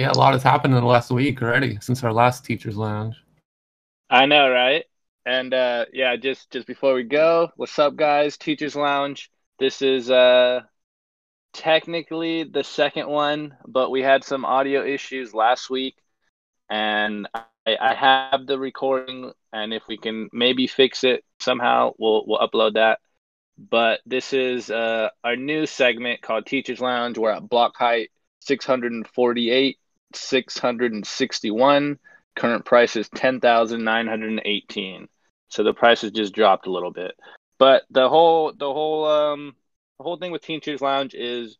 [0.00, 3.22] Yeah, a lot has happened in the last week already since our last teachers lounge.
[4.08, 4.86] I know, right?
[5.26, 8.38] And uh, yeah, just just before we go, what's up, guys?
[8.38, 9.30] Teachers Lounge.
[9.58, 10.62] This is uh,
[11.52, 15.96] technically the second one, but we had some audio issues last week,
[16.70, 19.32] and I, I have the recording.
[19.52, 23.00] And if we can maybe fix it somehow, we'll we'll upload that.
[23.58, 27.18] But this is uh, our new segment called Teachers Lounge.
[27.18, 28.08] We're at block height
[28.40, 29.78] 648,
[30.14, 31.98] 661.
[32.36, 35.08] Current price is 10,918.
[35.48, 37.12] So the price has just dropped a little bit.
[37.58, 39.54] But the whole the whole um
[39.98, 41.58] the whole thing with Teachers Lounge is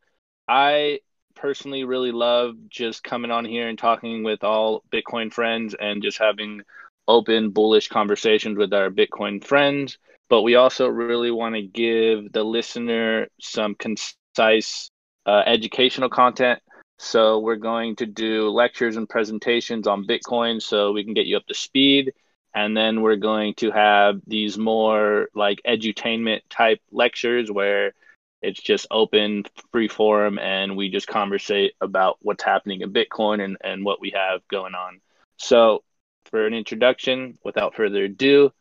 [0.49, 1.01] I
[1.35, 6.19] personally really love just coming on here and talking with all Bitcoin friends and just
[6.19, 6.63] having
[7.07, 9.99] open bullish conversations with our Bitcoin friends.
[10.29, 14.91] But we also really want to give the listener some concise
[15.27, 16.61] uh, educational content.
[17.03, 21.39] So we're going to do lectures and presentations on Bitcoin so we can get you
[21.39, 22.13] up to speed.
[22.55, 27.95] And then we're going to have these more like edutainment type lectures where
[28.43, 33.57] it's just open free forum and we just conversate about what's happening in bitcoin and,
[33.65, 35.01] and what we have going on.
[35.39, 35.83] So
[36.27, 38.53] for an introduction without further ado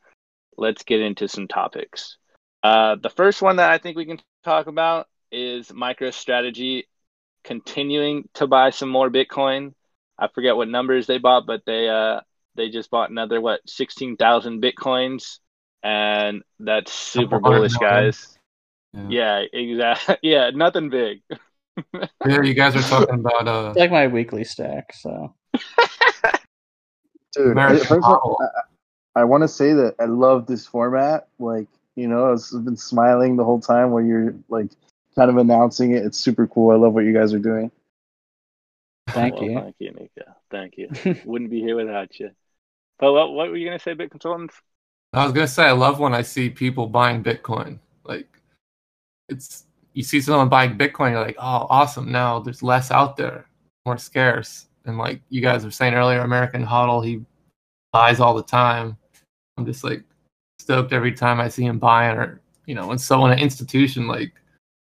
[0.55, 2.15] let's get into some topics.
[2.63, 6.83] Uh, the first one that i think we can talk about is microstrategy
[7.43, 9.73] continuing to buy some more bitcoin
[10.17, 12.19] i forget what numbers they bought but they uh,
[12.59, 15.39] they just bought another what sixteen thousand bitcoins,
[15.81, 18.37] and that's super bullish, guys.
[18.93, 20.17] Yeah, yeah exactly.
[20.23, 21.21] Yeah, nothing big.
[22.25, 24.93] yeah, you guys are talking about uh, it's like my weekly stack.
[24.93, 25.33] So,
[27.33, 28.01] dude, I, I,
[29.15, 31.27] I want to say that I love this format.
[31.39, 34.71] Like, you know, I've been smiling the whole time while you're like
[35.15, 36.05] kind of announcing it.
[36.05, 36.71] It's super cool.
[36.71, 37.71] I love what you guys are doing.
[39.09, 39.59] Thank well, you.
[39.59, 40.35] Thank you, Nika.
[40.51, 40.89] Thank you.
[41.25, 42.31] Wouldn't be here without you.
[42.99, 44.55] But what, what were you going to say, Bit Consultants?
[45.13, 47.79] I was going to say, I love when I see people buying Bitcoin.
[48.03, 48.27] Like,
[49.27, 52.11] it's, you see someone buying Bitcoin, you're like, oh, awesome.
[52.11, 53.45] Now there's less out there,
[53.85, 54.67] more scarce.
[54.85, 57.23] And like you guys were saying earlier, American Hodl, he
[57.91, 58.97] buys all the time.
[59.57, 60.03] I'm just like
[60.59, 64.33] stoked every time I see him buying or, you know, when someone, an institution like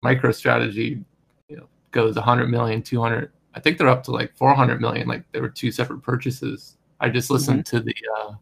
[0.06, 1.02] MicroStrategy,
[1.48, 5.08] you know, goes 100 million, 200, I think they're up to like 400 million.
[5.08, 7.76] Like there were two separate purchases I just listened mm-hmm.
[7.76, 8.32] to the uh,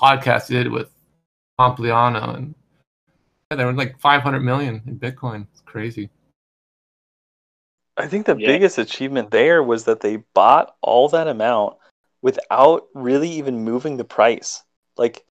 [0.00, 0.90] podcast he did with
[1.58, 2.54] Pompliano, and
[3.50, 5.46] yeah, there were like 500 million in Bitcoin.
[5.52, 6.08] It's crazy.
[7.96, 8.46] I think the yeah.
[8.46, 11.76] biggest achievement there was that they bought all that amount
[12.22, 14.62] without really even moving the price.
[14.96, 15.24] Like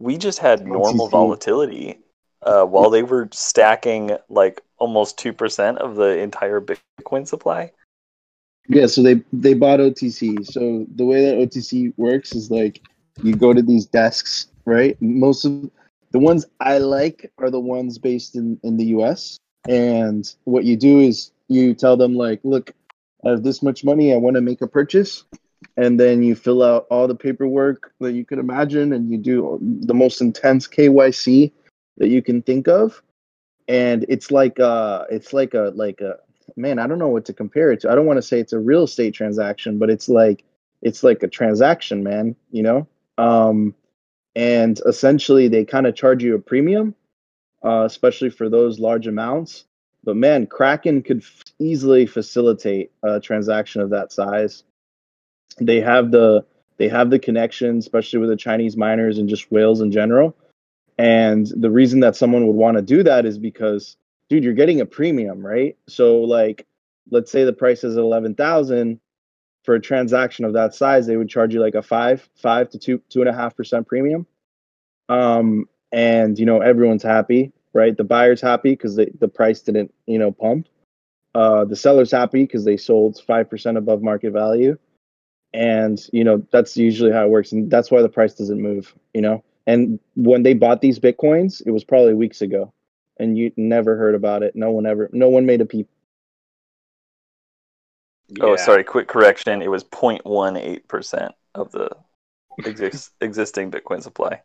[0.00, 2.00] we just had normal volatility
[2.42, 7.72] uh, while they were stacking like almost two percent of the entire Bitcoin supply.
[8.68, 10.44] Yeah, so they they bought OTC.
[10.46, 12.82] So the way that OTC works is like
[13.22, 15.00] you go to these desks, right?
[15.00, 15.70] Most of
[16.10, 19.38] the ones I like are the ones based in in the US.
[19.68, 22.72] And what you do is you tell them like, look,
[23.24, 25.24] I have this much money, I want to make a purchase.
[25.76, 29.58] And then you fill out all the paperwork that you could imagine and you do
[29.60, 31.52] the most intense KYC
[31.98, 33.02] that you can think of.
[33.68, 36.18] And it's like uh it's like a like a
[36.56, 37.90] man, I don't know what to compare it to.
[37.90, 40.44] I don't want to say it's a real estate transaction, but it's like
[40.82, 42.86] it's like a transaction, man, you know?
[43.18, 43.74] Um
[44.36, 46.94] and essentially they kind of charge you a premium,
[47.64, 49.64] uh, especially for those large amounts.
[50.04, 54.62] But man, Kraken could f- easily facilitate a transaction of that size.
[55.58, 56.44] They have the
[56.76, 60.36] they have the connection, especially with the Chinese miners and just whales in general.
[60.98, 63.96] And the reason that someone would want to do that is because
[64.28, 65.76] dude, you're getting a premium, right?
[65.88, 66.66] So like,
[67.10, 69.00] let's say the price is eleven thousand
[69.66, 72.78] for a transaction of that size, they would charge you like a five, five to
[72.78, 74.24] two, two and a half percent premium.
[75.08, 77.96] Um, and you know everyone's happy, right?
[77.96, 80.68] The buyer's happy because the price didn't, you know, pump.
[81.34, 84.78] Uh, the seller's happy because they sold five percent above market value,
[85.52, 88.94] and you know that's usually how it works, and that's why the price doesn't move.
[89.14, 92.72] You know, and when they bought these bitcoins, it was probably weeks ago
[93.18, 94.54] and you never heard about it.
[94.54, 95.88] No one ever, no one made a peep.
[98.40, 98.56] Oh, yeah.
[98.56, 98.84] sorry.
[98.84, 99.62] Quick correction.
[99.62, 101.90] It was 0.18 percent of the
[102.64, 104.42] exist, existing Bitcoin supply.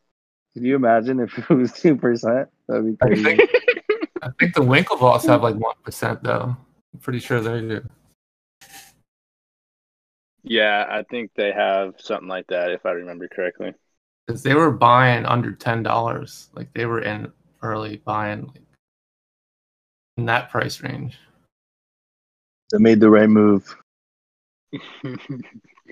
[0.53, 2.50] Can you imagine if it was two percent?
[2.68, 3.21] That'd be crazy.
[3.21, 3.50] I think,
[4.21, 6.56] I think the Winklevoss have like one percent though.
[6.94, 7.89] I'm pretty sure they do.
[10.44, 13.73] Yeah, I think they have something like that if I remember correctly.
[14.31, 17.30] Because they were buying under ten dollars, like they were in
[17.62, 18.62] early buying like
[20.16, 21.18] in that price range.
[22.72, 23.75] They made the right move.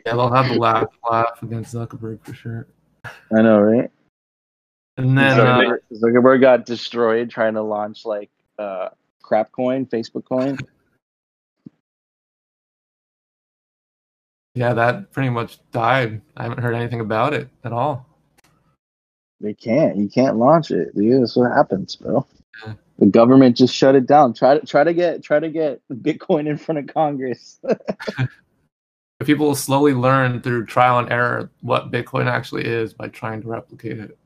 [0.05, 2.67] Yeah, they'll have a laugh laugh against Zuckerberg for sure.
[3.03, 3.91] I know, right?
[4.95, 8.89] And then uh, Zuckerberg, Zuckerberg got destroyed trying to launch like uh,
[9.21, 10.57] crap coin, Facebook coin.
[14.55, 16.21] yeah, that pretty much died.
[16.37, 18.08] I haven't heard anything about it at all.
[19.41, 19.97] They can't.
[19.97, 21.21] You can't launch it, dude.
[21.21, 22.25] That's what happens, bro.
[22.65, 22.73] Yeah.
[22.97, 24.33] The government just shut it down.
[24.33, 27.59] Try to try to get try to get Bitcoin in front of Congress.
[29.23, 33.47] People will slowly learn through trial and error what Bitcoin actually is by trying to
[33.47, 34.17] replicate it.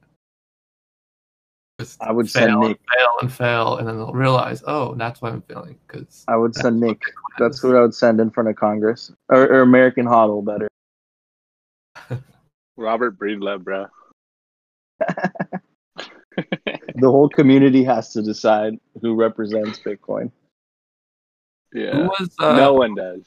[1.79, 2.79] Just I would fail send and Nick.
[2.95, 6.55] fail and fail, and then they'll realize, oh, that's why I'm failing because I would
[6.55, 6.99] send Nick.
[6.99, 7.61] Bitcoin That's is.
[7.61, 10.67] who I would send in front of Congress or, or American Hodl better.
[12.77, 13.87] Robert Breedlove, bro.
[16.95, 20.31] The whole community has to decide who represents Bitcoin.
[21.71, 22.07] Who Yeah.
[22.07, 23.23] was uh, no one does.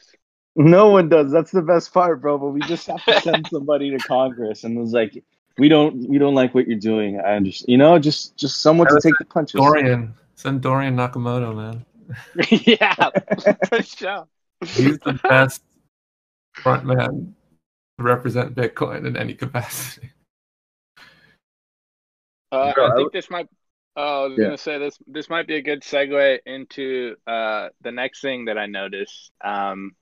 [0.57, 1.31] No one does.
[1.31, 2.39] That's the best part, bro.
[2.39, 5.23] But we just have to send somebody to Congress, and it was like,
[5.59, 7.21] we don't, we don't like what you're doing.
[7.21, 7.69] I understand.
[7.69, 9.61] You know, just, just someone to take the punches.
[9.61, 10.15] Dorian?
[10.35, 11.85] Send Dorian Nakamoto, man.
[12.51, 13.11] yeah,
[13.69, 14.27] for sure.
[14.61, 15.63] He's the best
[16.55, 17.35] front man
[17.99, 20.11] to represent Bitcoin in any capacity.
[22.53, 23.49] Uh, I I think this might.
[23.97, 24.45] Oh, I was Yeah.
[24.45, 24.99] gonna say this.
[25.07, 29.33] This might be a good segue into uh, the next thing that I noticed.
[29.43, 29.97] Um,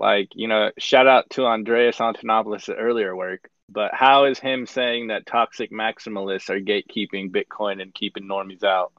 [0.00, 3.48] like you know, shout out to Andreas Antonopoulos' earlier work.
[3.70, 8.92] But how is him saying that toxic maximalists are gatekeeping Bitcoin and keeping normies out?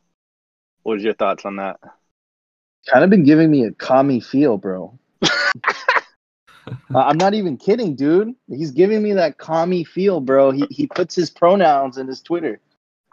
[0.83, 1.79] What is your thoughts on that?
[2.87, 4.97] Kind of been giving me a commie feel, bro.
[6.67, 8.35] Uh, I'm not even kidding, dude.
[8.47, 10.51] He's giving me that commie feel, bro.
[10.51, 12.59] He he puts his pronouns in his Twitter.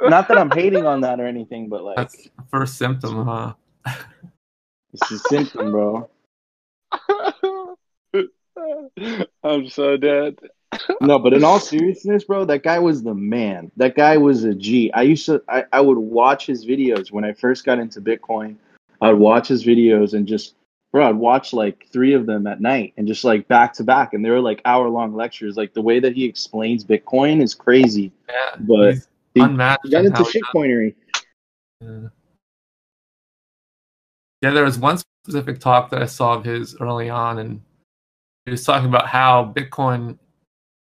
[0.01, 3.55] Not that I'm hating on that or anything, but like That's first symptom, huh?
[4.93, 6.09] it's a symptom, bro.
[9.45, 10.39] I'm so dead.
[11.01, 13.71] No, but in all seriousness, bro, that guy was the man.
[13.77, 14.91] That guy was a G.
[14.93, 18.57] I used to I, I would watch his videos when I first got into Bitcoin.
[19.01, 20.55] I'd watch his videos and just
[20.93, 24.13] bro, I'd watch like three of them at night and just like back to back.
[24.13, 25.57] And they were like hour long lectures.
[25.57, 28.13] Like the way that he explains Bitcoin is crazy.
[28.29, 28.97] Yeah, But
[29.35, 29.81] he- unmatched.
[29.85, 30.95] He got into shitcoinery.
[31.81, 32.09] Yeah.
[34.43, 37.61] Yeah, there was one specific talk that I saw of his early on, and
[38.45, 40.19] he was talking about how Bitcoin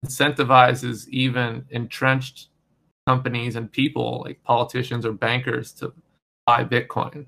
[0.04, 2.48] incentivizes even entrenched
[3.06, 5.94] companies and people, like politicians or bankers, to
[6.46, 7.24] buy Bitcoin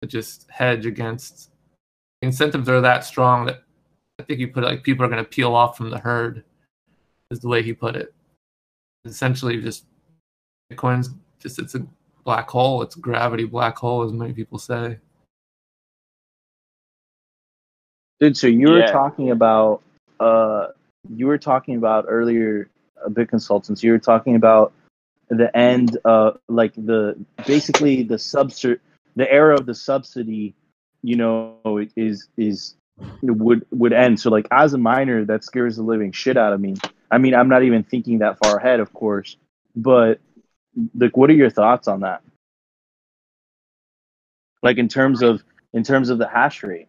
[0.00, 1.50] to just hedge against.
[2.24, 3.64] The incentives are that strong that
[4.18, 6.42] I think you put it like people are going to peel off from the herd,
[7.30, 8.14] is the way he put it.
[9.04, 9.84] Essentially, just
[10.72, 11.86] Bitcoin's just it's a
[12.24, 12.80] black hole.
[12.80, 14.96] It's a gravity black hole, as many people say.
[18.20, 18.90] Dude, so you were Yeah.
[18.90, 19.82] talking about
[20.18, 20.68] uh
[21.14, 22.70] you were talking about earlier
[23.04, 23.84] a bit consultants.
[23.84, 24.72] You were talking about
[25.28, 28.80] the end uh like the basically the subsidy
[29.14, 30.54] the era of the subsidy,
[31.04, 31.58] you know,
[31.96, 32.76] is is
[33.22, 34.18] would would end.
[34.18, 36.74] So like as a miner that scares the living shit out of me.
[37.10, 39.36] I mean, I'm not even thinking that far ahead, of course,
[39.76, 40.18] but
[40.94, 42.22] like what are your thoughts on that?
[44.62, 46.88] Like in terms of in terms of the hash rate.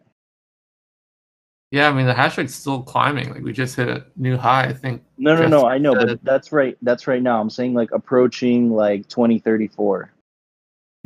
[1.70, 3.34] Yeah, I mean the hash rate's still climbing.
[3.34, 4.64] Like we just hit a new high.
[4.64, 5.02] I think.
[5.18, 5.66] No, no, no.
[5.66, 6.78] I know, but that's right.
[6.80, 7.38] That's right now.
[7.38, 10.10] I'm saying like approaching like 2034.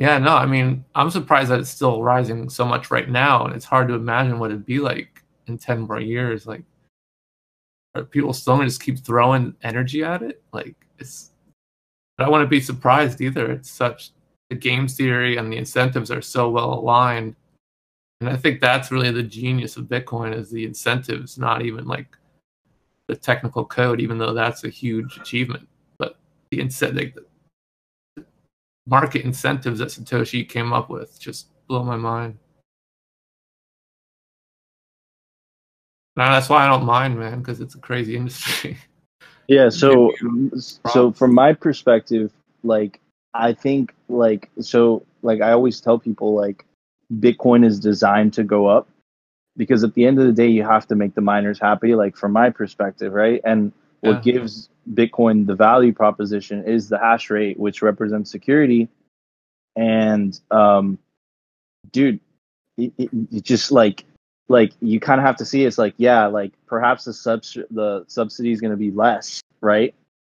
[0.01, 3.55] Yeah, no, I mean I'm surprised that it's still rising so much right now, and
[3.55, 6.47] it's hard to imagine what it'd be like in ten more years.
[6.47, 6.63] Like,
[7.95, 10.43] are people still gonna just keep throwing energy at it?
[10.55, 11.33] Like, it's.
[12.19, 13.53] I wouldn't be surprised either.
[13.53, 14.13] It's such
[14.49, 17.37] the game theory and the incentives are so well aligned,
[18.23, 22.17] and I think that's really the genius of Bitcoin is the incentives, not even like
[23.07, 25.69] the technical code, even though that's a huge achievement.
[25.99, 26.19] But
[26.51, 27.19] the incentive,
[28.91, 32.37] market incentives that Satoshi came up with just blow my mind.
[36.17, 38.77] Now that's why I don't mind, man, because it's a crazy industry.
[39.47, 39.69] Yeah.
[39.69, 40.13] So,
[40.87, 42.33] so from my perspective,
[42.63, 43.01] like
[43.33, 46.65] I think like so like I always tell people like
[47.15, 48.89] Bitcoin is designed to go up
[49.57, 51.95] because at the end of the day you have to make the miners happy.
[51.95, 53.41] Like from my perspective, right?
[53.45, 54.33] And what Yeah.
[54.33, 58.89] gives Bitcoin the value proposition is the hash rate, which represents security.
[59.77, 60.99] And um,
[61.93, 62.21] dude,
[62.77, 64.05] it, it, it just like
[64.49, 68.05] like you kind of have to see it's like yeah, like perhaps the subs the
[68.09, 69.95] subsidy is going to be less, right?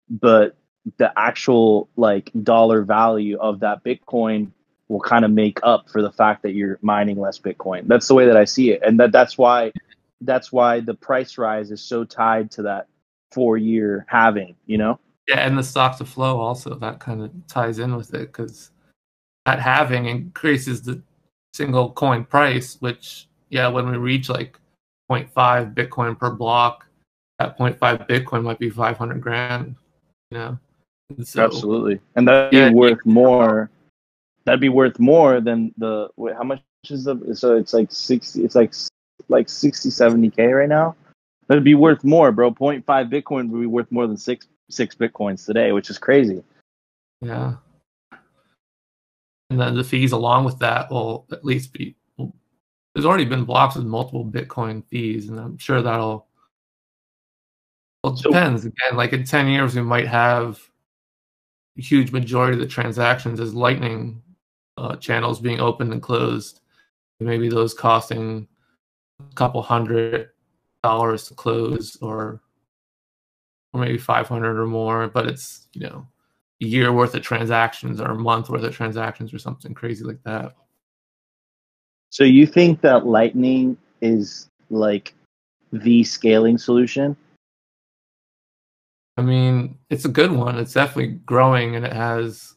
[0.09, 0.55] But
[0.97, 4.51] the actual like dollar value of that Bitcoin
[4.89, 7.87] will kind of make up for the fact that you're mining less Bitcoin.
[7.87, 9.71] That's the way that I see it, and that that's why
[10.21, 12.87] that's why the price rise is so tied to that
[13.31, 14.55] four year halving.
[14.65, 14.99] You know.
[15.27, 18.71] Yeah, and the stock to flow also that kind of ties in with it because
[19.45, 21.01] that halving increases the
[21.53, 24.59] single coin price, which yeah, when we reach like
[25.11, 26.85] 0.5 Bitcoin per block,
[27.39, 29.75] that 0.5 Bitcoin might be 500 grand.
[30.31, 30.59] You know.
[31.17, 33.69] And so, Absolutely, and that'd be Yeah, worth more.
[34.45, 38.43] That'd be worth more than the wait, how much is the so it's like sixty.
[38.43, 38.73] It's like
[39.29, 40.95] like 60, 70 k right now.
[41.51, 42.49] That'd be worth more, bro.
[42.49, 46.41] 0.5 Bitcoin would be worth more than six six bitcoins today, which is crazy.
[47.19, 47.55] Yeah.
[49.49, 51.97] And then the fees along with that will at least be.
[52.15, 52.33] Well,
[52.95, 56.25] there's already been blocks with multiple Bitcoin fees, and I'm sure that'll.
[58.01, 58.63] Well, it depends.
[58.63, 60.57] Again, like in 10 years, we might have
[61.77, 64.21] a huge majority of the transactions as Lightning
[64.77, 66.61] uh, channels being opened and closed.
[67.19, 68.47] Maybe those costing
[69.19, 70.29] a couple hundred
[70.83, 72.41] dollars to close or
[73.73, 76.07] or maybe 500 or more but it's you know
[76.61, 80.21] a year worth of transactions or a month worth of transactions or something crazy like
[80.23, 80.55] that.
[82.11, 85.13] So you think that Lightning is like
[85.71, 87.15] the scaling solution?
[89.17, 90.57] i mean it's a good one.
[90.57, 92.55] It's definitely growing and it has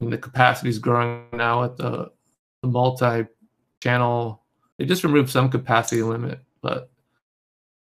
[0.00, 2.10] I mean, the capacity is growing now at the,
[2.62, 3.26] the multi
[3.82, 4.42] channel
[4.78, 6.91] they just removed some capacity limit but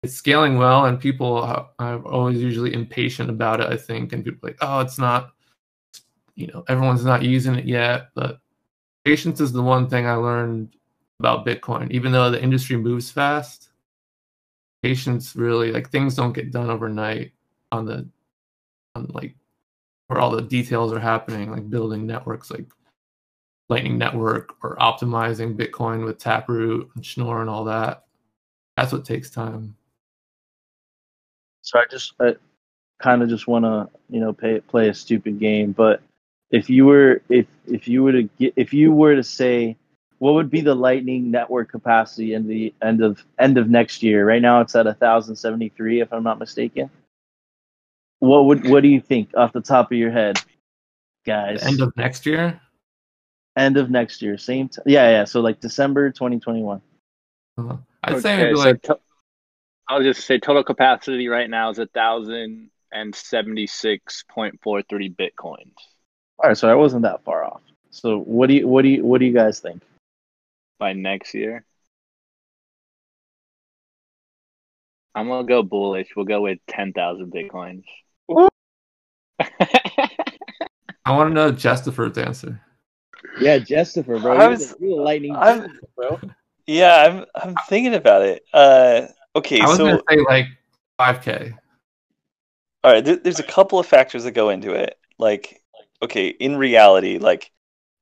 [0.05, 4.23] it's scaling well and people are are always usually impatient about it i think and
[4.23, 5.35] people like oh it's not
[6.35, 8.09] you know everyone's not using it yet.
[8.13, 8.39] But
[9.03, 10.75] patience is the one thing i learned
[11.19, 11.89] about bitcoin.
[11.91, 13.69] Even though the industry moves fast
[14.83, 17.31] patience really like things don't get done overnight
[17.71, 18.07] on the
[18.95, 19.35] on like
[20.07, 22.67] where all the details are happening like building networks like
[23.67, 28.03] lightning network or optimizing bitcoin with taproot and schnorr and all that.
[28.77, 29.75] That's what takes time
[31.65, 32.35] So I just I
[33.01, 36.01] kind of just want to you know pay, play a stupid game, but
[36.51, 39.75] if you were if if you were to get if you were to say
[40.19, 44.25] what would be the Lightning network capacity in the end of end of next year?
[44.25, 46.89] Right now it's at thousand seventy three, if I'm not mistaken.
[48.19, 50.39] What would what do you think off the top of your head,
[51.25, 51.63] guys?
[51.63, 52.61] end of next year
[53.57, 55.23] end of next year, same t- yeah yeah.
[55.25, 56.79] So like December 2021.
[57.57, 58.99] uh, i'd say Okay, maybe so like to-
[59.87, 64.81] I'll just say total capacity right now is a thousand and seventy six point four
[64.83, 65.73] three bitcoins
[66.39, 67.61] All right, so I wasn't that far off.
[67.91, 69.81] So what do you what do you what do you guys think?
[70.77, 71.63] by next year.
[75.13, 76.09] I'm gonna go bullish.
[76.15, 77.83] We'll go with ten thousand bitcoins.
[81.07, 82.59] I want to know justifer's answer
[83.39, 84.33] Yeah, Jessifer, bro.
[84.37, 86.19] I was- you're the lightning, I'm- bro.
[86.67, 88.43] Yeah, I'm I'm thinking about it.
[88.51, 90.47] Uh, okay, i was so gonna say like
[90.99, 91.53] 5k
[92.85, 94.99] all right, there, there's a couple of factors that go into it.
[95.17, 95.63] Like,
[96.03, 97.51] okay, in reality, like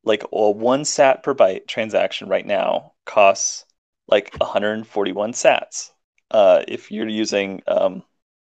[0.04, 3.66] like a one sat per byte transaction right now costs
[4.10, 5.92] like 141 sats.
[6.32, 8.04] Uh, if you're using um,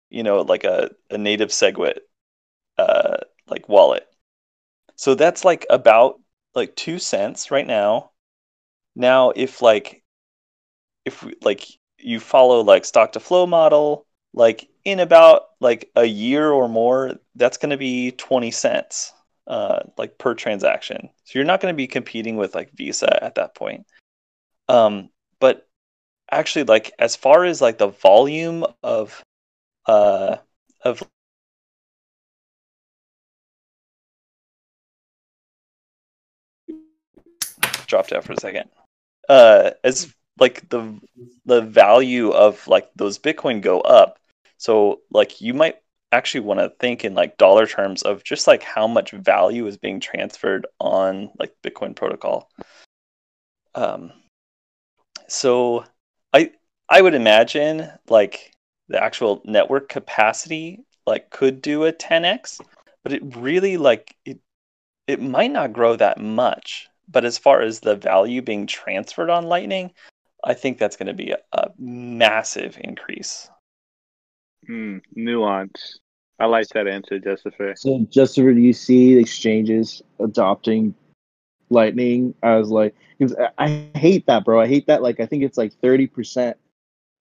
[0.08, 1.98] you know, like a, a native SegWit
[2.78, 4.06] uh like wallet.
[4.96, 6.18] So that's like about
[6.54, 8.12] like two cents right now.
[8.96, 10.02] Now if like
[11.04, 11.66] if we, like
[12.02, 17.14] you follow like stock to flow model, like in about like a year or more,
[17.34, 19.12] that's going to be 20 cents
[19.46, 21.10] uh, like per transaction.
[21.24, 23.86] So you're not going to be competing with like Visa at that point.
[24.68, 25.68] Um, but
[26.30, 29.22] actually, like as far as like the volume of
[29.86, 30.36] uh,
[30.84, 31.02] of
[37.86, 38.70] dropped out for a second.
[39.28, 40.98] Uh, as like the
[41.44, 44.18] the value of like those Bitcoin go up,
[44.58, 45.76] so like you might
[46.12, 49.78] actually want to think in like dollar terms of just like how much value is
[49.78, 52.50] being transferred on like Bitcoin protocol.
[53.74, 54.12] Um,
[55.28, 55.84] so
[56.32, 56.52] I
[56.88, 58.54] I would imagine like
[58.88, 62.60] the actual network capacity like could do a 10x,
[63.02, 64.38] but it really like it
[65.06, 66.88] it might not grow that much.
[67.08, 69.92] But as far as the value being transferred on Lightning,
[70.44, 73.48] I think that's going to be a, a massive increase.
[74.66, 75.98] Hmm, nuance.
[76.38, 77.74] I like that answer, Jessica.
[77.76, 80.94] So Jessifer, do you see exchanges adopting
[81.70, 82.94] Lightning as like?
[83.18, 84.60] Because I I hate that, bro.
[84.60, 85.02] I hate that.
[85.02, 86.56] Like I think it's like thirty percent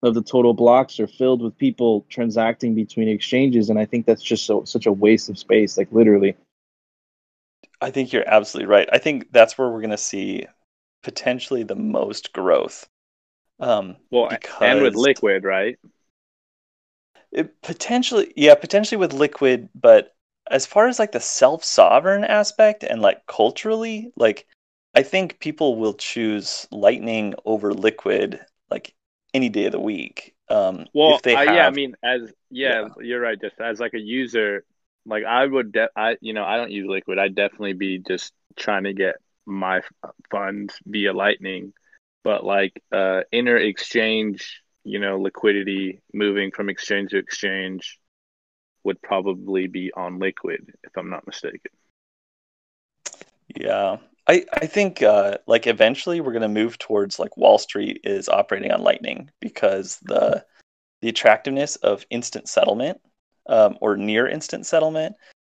[0.03, 4.23] of the total blocks are filled with people transacting between exchanges, and I think that's
[4.23, 5.77] just so such a waste of space.
[5.77, 6.35] Like literally.
[7.79, 8.87] I think you're absolutely right.
[8.91, 10.45] I think that's where we're going to see
[11.01, 12.87] potentially the most growth.
[13.61, 15.79] Um, Well, and with liquid, right?
[17.31, 20.13] It potentially, yeah, potentially with liquid, but
[20.49, 24.47] as far as like the self-sovereign aspect and like culturally, like
[24.95, 28.93] I think people will choose lightning over liquid like
[29.33, 30.35] any day of the week.
[30.49, 33.39] Um, Well, if they I, have, yeah, I mean, as yeah, you're right.
[33.39, 34.65] Just as like a user,
[35.05, 37.17] like I would, de- I you know, I don't use liquid.
[37.17, 39.15] I'd definitely be just trying to get
[39.45, 39.81] my
[40.29, 41.73] funds via Lightning,
[42.23, 47.99] but like uh, inner exchange, you know, liquidity moving from exchange to exchange
[48.83, 51.71] would probably be on liquid, if I'm not mistaken.
[53.55, 53.97] yeah,
[54.27, 58.71] I I think uh, like eventually we're gonna move towards like Wall Street is operating
[58.71, 60.43] on Lightning because the
[61.01, 63.01] the attractiveness of instant settlement
[63.47, 65.15] um, or near instant settlement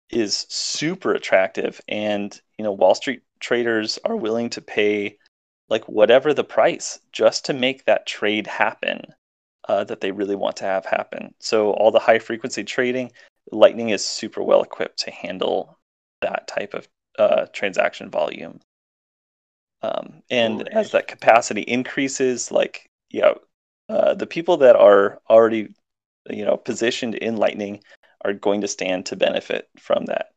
[0.10, 5.18] is super attractive and you know wall street traders are willing to pay
[5.74, 9.02] like whatever the price just to make that trade happen
[9.68, 11.34] uh, that they really want to have happen.
[11.40, 13.12] So all the high frequency trading
[13.52, 15.80] lightning is super well equipped to handle
[16.22, 16.88] that type of
[17.18, 18.60] uh, transaction volume.
[19.82, 23.34] Um, and as that capacity increases like yeah
[23.90, 25.74] uh, the people that are already
[26.30, 27.82] you know positioned in lightning
[28.24, 30.28] are going to stand to benefit from that.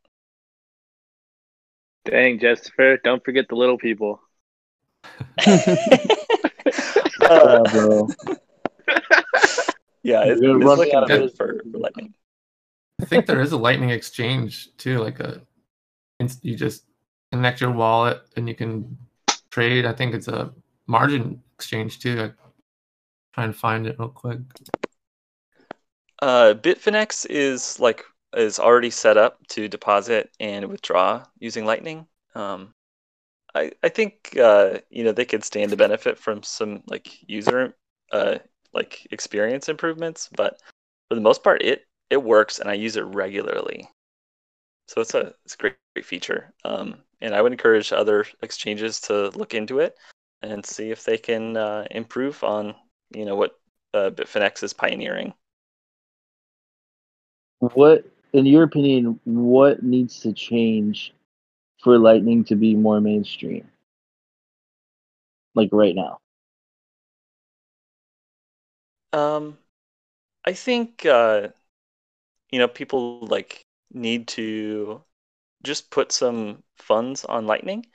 [2.05, 4.19] Dang, Jessifer, don't forget the little people.
[7.29, 8.07] Uh, bro.
[10.03, 11.37] yeah, it's, You're it's running looking out of good business.
[11.37, 12.13] for, for lightning.
[13.01, 15.41] I think there is a Lightning exchange too, like a
[16.41, 16.85] you just
[17.31, 18.97] connect your wallet and you can
[19.51, 19.85] trade.
[19.85, 20.51] I think it's a
[20.87, 22.21] margin exchange too.
[22.21, 22.31] I
[23.33, 24.39] try and find it real quick.
[26.21, 28.03] Uh, Bitfinex is like
[28.35, 32.07] is already set up to deposit and withdraw using Lightning.
[32.33, 32.73] Um,
[33.57, 37.75] I I think uh, you know they could stand to benefit from some like user
[38.11, 38.37] uh
[38.73, 40.61] like experience improvements, but
[41.09, 43.89] for the most part, it it works and I use it regularly.
[44.87, 46.53] So it's a it's a great, great feature.
[46.63, 49.97] Um, and I would encourage other exchanges to look into it
[50.41, 52.75] and see if they can uh, improve on
[53.11, 53.59] you know what
[53.93, 55.33] uh, Bitfinex is pioneering.
[57.59, 61.13] What, in your opinion, what needs to change
[61.83, 63.67] for Lightning to be more mainstream?
[65.55, 66.17] Like right now.
[69.13, 69.57] Um,
[70.45, 71.49] I think uh,
[72.51, 73.47] you know people like
[73.93, 75.01] need to
[75.63, 77.85] just put some funds on Lightning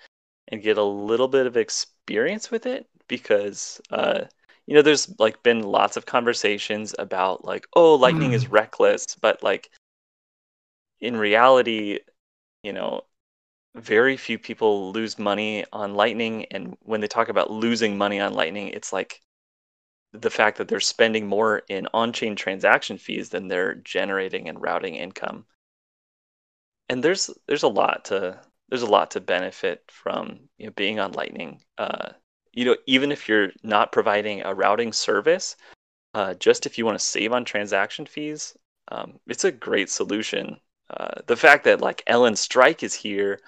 [0.49, 4.23] and get a little bit of experience with it because uh,
[4.67, 9.43] you know there's like been lots of conversations about like oh Lightning is reckless, but
[9.43, 9.71] like
[11.01, 11.99] in reality,
[12.63, 13.03] you know,
[13.75, 18.35] very few people lose money on Lightning, and when they talk about losing money on
[18.35, 19.21] Lightning, it's like
[20.13, 24.95] the fact that they're spending more in on-chain transaction fees than they're generating and routing
[24.97, 25.47] income.
[26.89, 30.99] And there's there's a lot to there's a lot to benefit from you know, being
[30.99, 31.63] on Lightning.
[31.79, 32.11] Uh,
[32.53, 35.57] you know, even if you're not providing a routing service,
[36.15, 38.57] uh, just if you want to save on transaction fees,
[38.89, 40.59] um, it's a great solution.
[40.91, 43.41] Uh, the fact that like LN Strike is here,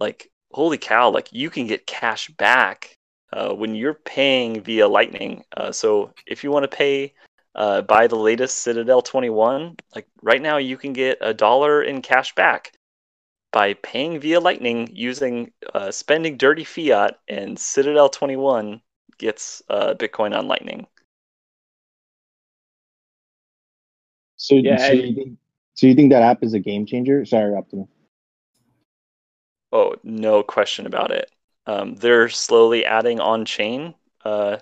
[0.00, 2.96] like holy cow, like you can get cash back
[3.32, 5.44] uh, when you're paying via Lightning.
[5.56, 7.14] Uh, so if you want to pay
[7.54, 12.02] uh, buy the latest Citadel 21, like right now you can get a dollar in
[12.02, 12.72] cash back
[13.52, 18.80] by paying via Lightning using uh, spending dirty fiat, and Citadel 21
[19.18, 20.86] gets uh, Bitcoin on Lightning.
[24.36, 25.38] So, Yeah, so, I- you think,
[25.74, 27.24] so you think that app is a game changer?
[27.24, 27.88] Sorry, Optimus.
[29.72, 31.30] Oh, no question about it.
[31.66, 34.58] Um, they're slowly adding on-chain uh,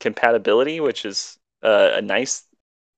[0.00, 2.44] compatibility, which is uh, a nice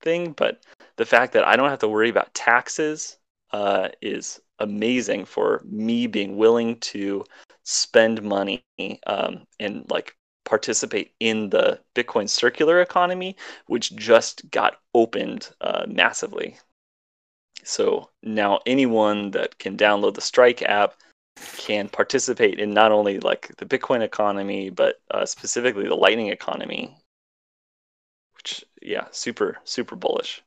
[0.03, 0.33] thing.
[0.33, 0.61] But
[0.97, 3.19] the fact that I don't have to worry about taxes
[3.53, 7.25] uh, is amazing for me being willing to
[7.65, 8.65] spend money
[9.07, 16.57] um, and like participate in the Bitcoin circular economy, which just got opened uh, massively.
[17.65, 20.95] So now anyone that can download the Strike app
[21.57, 26.97] can participate in not only like the Bitcoin economy, but uh, specifically the Lightning economy.
[28.37, 30.43] Which, yeah, super super bullish.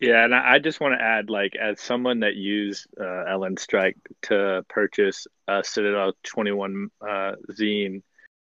[0.00, 3.96] Yeah, and I just want to add, like, as someone that used uh, LN Strike
[4.22, 8.02] to purchase a Citadel 21 uh, zine,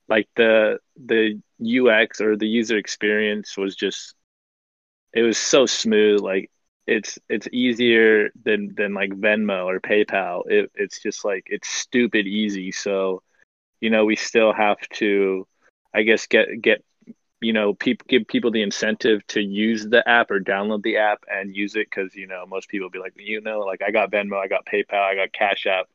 [0.07, 4.15] like the the UX or the user experience was just,
[5.13, 6.21] it was so smooth.
[6.21, 6.49] Like,
[6.87, 10.43] it's it's easier than than like Venmo or PayPal.
[10.47, 12.71] It, it's just like it's stupid easy.
[12.71, 13.23] So,
[13.81, 15.47] you know, we still have to,
[15.93, 16.83] I guess, get get
[17.41, 21.23] you know, people give people the incentive to use the app or download the app
[21.29, 24.11] and use it because you know most people be like, you know, like I got
[24.11, 25.87] Venmo, I got PayPal, I got Cash App,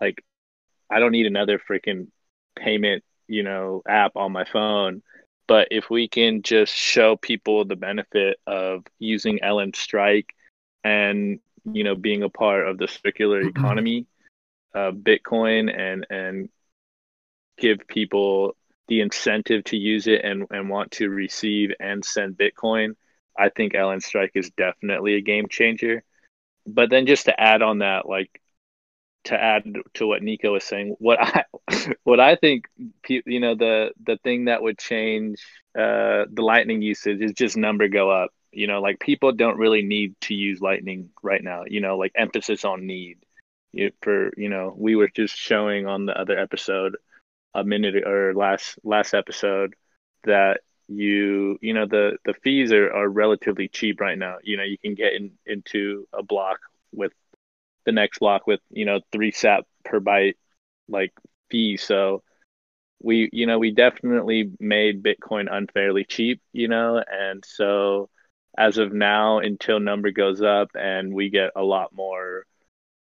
[0.00, 0.24] like
[0.90, 2.08] I don't need another freaking
[2.56, 5.02] payment, you know, app on my phone.
[5.48, 10.36] But if we can just show people the benefit of using LN Strike
[10.84, 13.58] and you know being a part of the circular mm-hmm.
[13.58, 14.06] economy,
[14.74, 16.48] uh, Bitcoin, and and
[17.56, 18.54] give people
[18.88, 22.94] the incentive to use it and, and want to receive and send Bitcoin,
[23.36, 26.02] I think LN Strike is definitely a game changer.
[26.66, 28.40] But then just to add on that, like
[29.28, 29.64] to add
[29.94, 31.44] to what Nico was saying, what I
[32.04, 32.66] what I think
[33.08, 35.40] you know the the thing that would change
[35.78, 38.30] uh, the Lightning usage is just number go up.
[38.52, 41.64] You know, like people don't really need to use Lightning right now.
[41.66, 43.18] You know, like emphasis on need.
[43.72, 46.96] You, for you know, we were just showing on the other episode
[47.54, 49.74] a minute or last last episode
[50.24, 54.62] that you you know the the fees are, are relatively cheap right now you know
[54.62, 56.58] you can get in into a block
[56.92, 57.12] with
[57.88, 60.34] the next block with you know three sat per byte
[60.88, 61.14] like
[61.50, 61.78] fee.
[61.78, 62.22] So
[63.00, 68.10] we you know we definitely made bitcoin unfairly cheap you know and so
[68.58, 72.44] as of now until number goes up and we get a lot more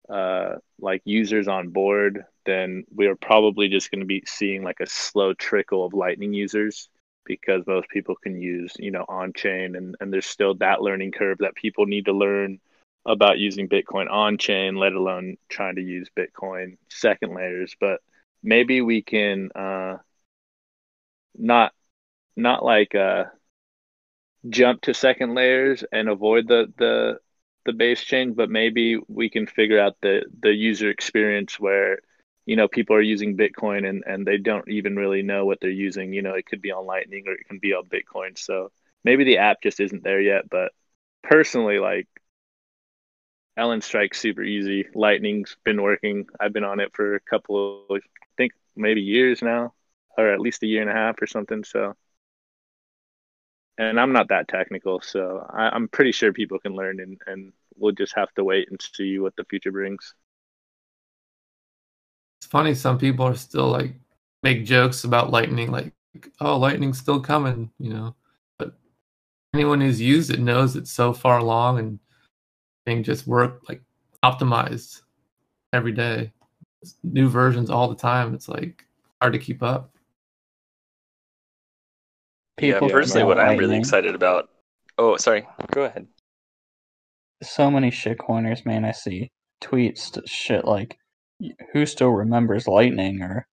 [0.10, 4.80] uh like users on board then we are probably just going to be seeing like
[4.82, 6.90] a slow trickle of Lightning users
[7.26, 11.12] because most people can use, you know, on chain and, and there's still that learning
[11.12, 12.60] curve that people need to learn
[13.08, 17.76] about using Bitcoin on chain, let alone trying to use Bitcoin second layers.
[17.80, 18.02] But
[18.44, 19.98] maybe we can uh,
[21.38, 21.74] not
[22.36, 23.26] not like uh,
[24.50, 27.20] jump to second layers and avoid the the
[27.66, 32.00] the base chain, but maybe we can figure out the the user experience where
[32.48, 35.70] you know people are using bitcoin and and they don't even really know what they're
[35.70, 38.72] using you know it could be on lightning or it can be on bitcoin so
[39.04, 40.72] maybe the app just isn't there yet but
[41.24, 42.08] personally like
[43.58, 47.98] LN Strike's super easy lightning's been working i've been on it for a couple of
[47.98, 49.74] i think maybe years now
[50.18, 51.96] or at least a year and a half or something so
[53.78, 57.54] and i'm not that technical so I, i'm pretty sure people can learn and and
[57.76, 60.14] we'll just have to wait and see what the future brings
[62.40, 62.76] it's funny.
[62.76, 63.94] Some people are still like
[64.44, 65.94] make jokes about lightning, like,
[66.40, 68.16] "Oh, lightning's still coming," you know.
[68.58, 68.78] But
[69.54, 72.00] anyone who's used it knows it's so far along and
[72.88, 73.82] things just work like
[74.24, 75.02] optimized
[75.74, 76.32] every day.
[77.04, 78.34] New versions all the time.
[78.34, 78.86] It's like
[79.22, 79.92] hard to keep up.
[82.56, 84.50] People yeah, personally, what I'm really excited about.
[84.98, 85.46] Oh, sorry.
[85.72, 86.08] Go ahead.
[87.44, 88.86] So many shit corners, man.
[88.86, 89.30] I see
[89.62, 90.98] tweets shit like
[91.74, 93.46] who still remembers Lightning or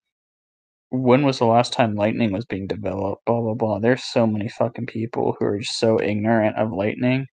[0.91, 3.25] when was the last time Lightning was being developed?
[3.27, 3.79] Blah blah blah.
[3.81, 7.27] There's so many fucking people who are just so ignorant of Lightning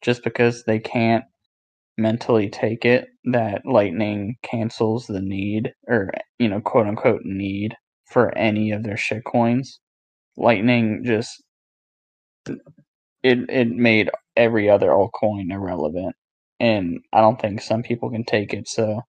[0.00, 1.24] just because they can't
[2.00, 7.74] mentally take it that Lightning cancels the need or you know quote unquote need
[8.06, 9.80] for any of their shit coins.
[10.36, 11.42] Lightning just
[13.22, 16.16] it it made every other altcoin irrelevant,
[16.60, 18.68] and I don't think some people can take it.
[18.68, 19.02] So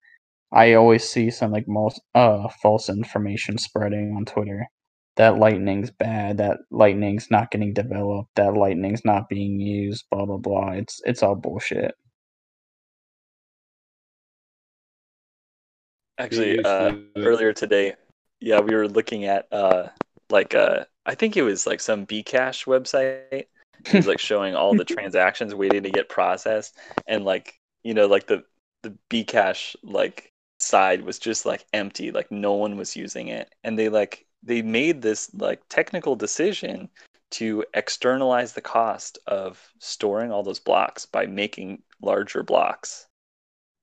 [0.52, 4.68] I always see some like most uh false information spreading on Twitter
[5.18, 10.38] that lightning's bad, that lightning's not getting developed, that lightning's not being used, blah blah
[10.38, 10.72] blah.
[10.72, 11.94] It's it's all bullshit.
[16.22, 17.96] Actually, uh, earlier today,
[18.40, 19.88] yeah, we were looking at uh
[20.30, 23.32] like uh I think it was like some Bcash website.
[23.32, 28.08] It was like showing all the transactions waiting to get processed, and like you know
[28.08, 28.44] like the
[28.84, 32.12] the Bcash like side was just like empty.
[32.12, 33.54] Like no one was using it.
[33.64, 36.90] And they like they made this like technical decision
[37.32, 43.08] to externalize the cost of storing all those blocks by making larger blocks.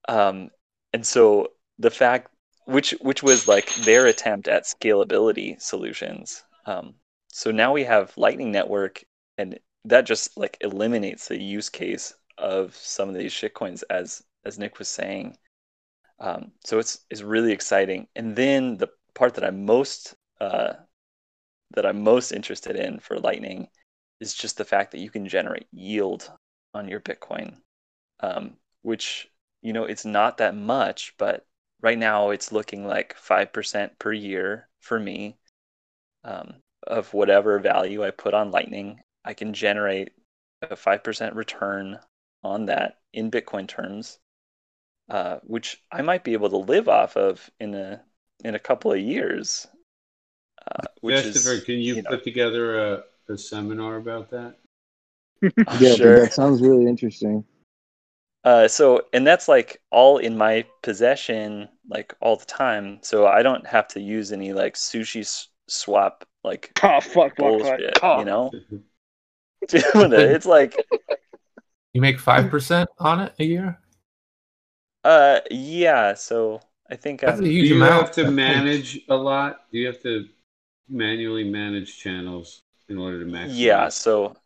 [0.09, 0.51] Um
[0.93, 1.49] and so
[1.79, 2.35] the fact
[2.67, 6.45] which which was like their attempt at scalability solutions.
[6.67, 6.95] Um
[7.29, 9.05] so now we have lightning network
[9.39, 14.59] and that just like eliminates the use case of some of these shitcoins as as
[14.59, 15.37] nick was saying.
[16.21, 18.09] Um, so it's it's really exciting.
[18.17, 20.75] And then the part that I'm most uh,
[21.73, 23.69] that I'm most interested in for Lightning
[24.21, 26.31] is just the fact that you can generate yield
[26.75, 27.57] on your Bitcoin,
[28.21, 29.29] um, which
[29.63, 31.47] you know it's not that much, but
[31.83, 35.37] right now it's looking like five percent per year for me
[36.25, 36.55] um,
[36.87, 39.01] of whatever value I put on Lightning.
[39.25, 40.13] I can generate
[40.63, 41.99] a five percent return
[42.45, 44.19] on that in Bitcoin terms
[45.11, 48.01] uh, which I might be able to live off of in a
[48.45, 49.67] in a couple of years.
[50.67, 54.57] Uh, which yeah, is, can you, you know, put together a, a seminar about that?
[55.81, 56.21] Yeah, sure.
[56.21, 57.45] that sounds really interesting.
[58.45, 62.99] Uh, so, and that's like all in my possession, like all the time.
[63.03, 67.61] So I don't have to use any like sushi s- swap, like Oh fuck, fuck,
[67.61, 67.79] fuck.
[67.79, 67.99] bullshit.
[68.03, 68.19] Oh.
[68.19, 68.57] You know,
[69.69, 70.75] Doing it, it's like,
[71.93, 73.79] You make five percent on it a year.
[75.05, 76.15] uh, yeah.
[76.15, 78.07] So I think That's I'm, a Do you amount.
[78.07, 79.71] have to manage a lot?
[79.71, 80.29] Do you have to
[80.89, 83.89] manually manage channels in order to maximize yeah.
[83.89, 84.37] So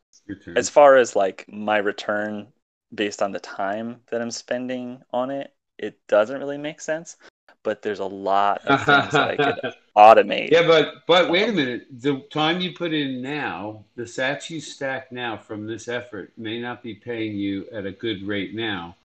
[0.57, 2.53] as far as like my return
[2.95, 7.17] based on the time that I'm spending on it, it doesn't really make sense.
[7.65, 10.51] But there's a lot of things that I could automate.
[10.51, 11.87] Yeah, but but wait a minute.
[12.01, 16.61] The time you put in now, the sats you stack now from this effort may
[16.61, 18.97] not be paying you at a good rate now,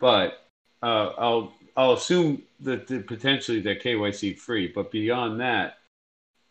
[0.00, 0.48] but
[0.82, 4.68] uh, I'll I'll assume that the, potentially they're KYC free.
[4.68, 5.78] But beyond that,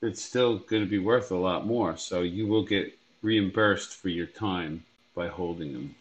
[0.01, 1.97] it's still going to be worth a lot more.
[1.97, 5.95] So you will get reimbursed for your time by holding them.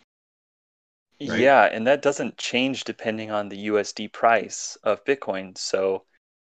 [1.21, 1.41] Right?
[1.41, 5.57] Yeah, and that doesn't change depending on the USD price of Bitcoin.
[5.57, 6.05] So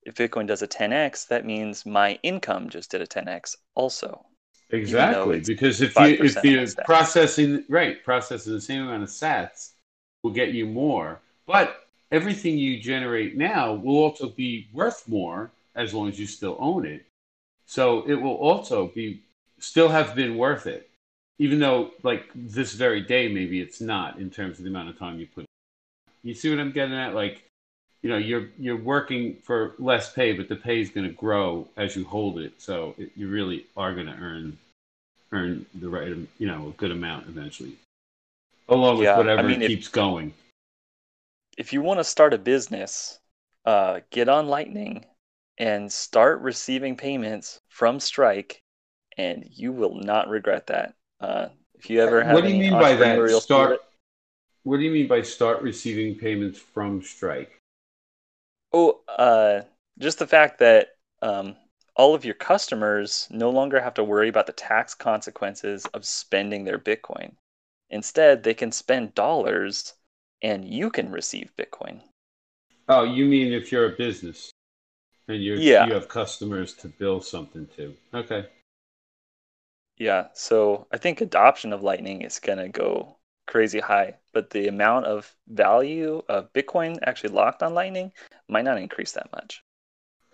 [0.04, 4.26] if Bitcoin does a 10x, that means my income just did a 10x also.
[4.70, 9.72] Exactly, because if you 5% if you're processing right, processing the same amount of Sats
[10.22, 11.20] will get you more.
[11.46, 16.56] But everything you generate now will also be worth more as long as you still
[16.58, 17.04] own it.
[17.66, 19.22] So it will also be
[19.58, 20.88] still have been worth it,
[21.42, 24.96] even though like this very day maybe it's not in terms of the amount of
[24.96, 25.44] time you put.
[26.22, 27.16] You see what I'm getting at?
[27.16, 27.42] Like,
[28.02, 31.66] you know, you're you're working for less pay, but the pay is going to grow
[31.76, 32.52] as you hold it.
[32.60, 34.56] So it, you really are going to earn
[35.32, 37.72] earn the right, you know, a good amount eventually,
[38.68, 40.32] along with Yeah, I whatever mean, if- keeps going.
[41.58, 43.18] If you want to start a business,
[43.64, 45.04] uh, get on Lightning
[45.58, 48.62] and start receiving payments from Strike,
[49.18, 50.94] and you will not regret that.
[51.22, 53.16] Uh, if you ever have What do you mean by that?
[53.40, 53.42] Start.
[53.42, 53.80] spirit-
[54.64, 57.58] What do you mean by start receiving payments from Strike?
[58.72, 59.62] Oh, uh,
[59.98, 61.56] just the fact that um,
[61.96, 66.64] all of your customers no longer have to worry about the tax consequences of spending
[66.64, 67.32] their Bitcoin.
[67.90, 69.94] Instead, they can spend dollars
[70.42, 72.00] and you can receive Bitcoin.
[72.88, 74.50] Oh, you mean if you're a business
[75.28, 75.86] and you're Yeah.
[75.86, 77.94] you have customers to bill something to?
[78.14, 78.46] Okay.
[80.02, 84.68] Yeah, so I think adoption of Lightning is going to go crazy high, but the
[84.68, 88.12] amount of value of Bitcoin actually locked on Lightning
[88.48, 89.64] might not increase that much.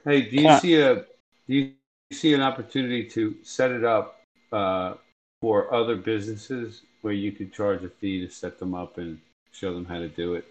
[0.04, 0.50] Hey, do you Yeah.
[0.50, 1.04] see a
[1.46, 1.72] do you
[2.12, 4.20] see an opportunity to set it up
[4.52, 4.94] uh,
[5.40, 9.20] for other businesses where you could charge a fee to set them up and
[9.52, 10.44] show them how to do it?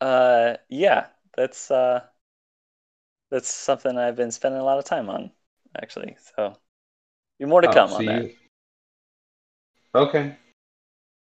[0.00, 2.06] Uh, yeah, that's uh,
[3.30, 5.32] that's something I've been spending a lot of time on,
[5.76, 6.16] actually.
[6.36, 6.56] So,
[7.38, 8.24] be more to Oh, come so on that.
[8.24, 8.34] you-
[9.94, 10.36] Okay.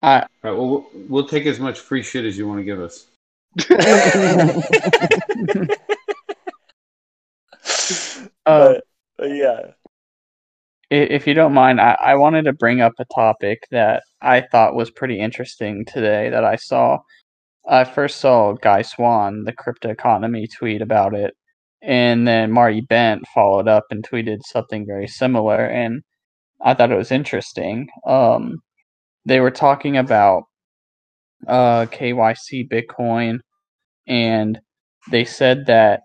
[0.02, 0.52] I- All right.
[0.52, 3.06] Well, we'll, we'll take as much free shit as you want to give us.
[8.44, 8.84] Uh, but,
[9.18, 9.60] but yeah,
[10.90, 14.74] if you don't mind, I, I wanted to bring up a topic that I thought
[14.74, 16.98] was pretty interesting today that I saw.
[17.68, 21.34] I first saw Guy Swan, the crypto economy, tweet about it,
[21.82, 26.02] and then Marty Bent followed up and tweeted something very similar, and
[26.62, 27.88] I thought it was interesting.
[28.06, 28.58] Um,
[29.26, 30.44] they were talking about
[31.46, 33.38] uh, KYC Bitcoin,
[34.06, 34.60] and
[35.10, 36.02] they said that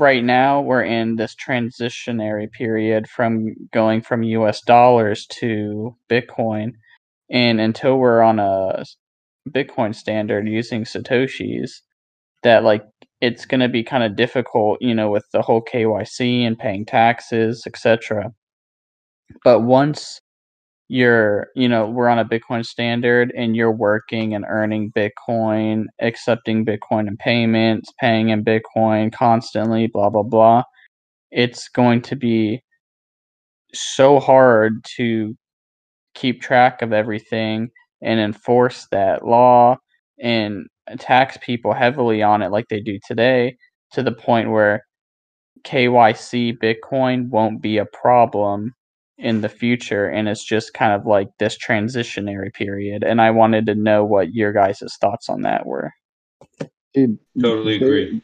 [0.00, 6.72] right now we're in this transitionary period from going from US dollars to Bitcoin.
[7.30, 8.84] And until we're on a
[9.48, 11.70] Bitcoin standard using Satoshis,
[12.42, 12.82] that like
[13.24, 16.84] it's going to be kind of difficult, you know, with the whole KYC and paying
[16.84, 18.30] taxes, etc.
[19.42, 20.20] But once
[20.88, 26.66] you're, you know, we're on a Bitcoin standard and you're working and earning Bitcoin, accepting
[26.66, 30.62] Bitcoin in payments, paying in Bitcoin constantly, blah, blah, blah.
[31.30, 32.62] It's going to be
[33.72, 35.34] so hard to
[36.14, 37.70] keep track of everything
[38.02, 39.78] and enforce that law
[40.20, 40.66] and
[40.98, 43.56] tax people heavily on it like they do today
[43.92, 44.84] to the point where
[45.62, 48.74] KYC Bitcoin won't be a problem
[49.16, 53.64] in the future and it's just kind of like this transitionary period and I wanted
[53.66, 55.92] to know what your guys' thoughts on that were.
[56.92, 58.22] Dude, Totally they're- agree.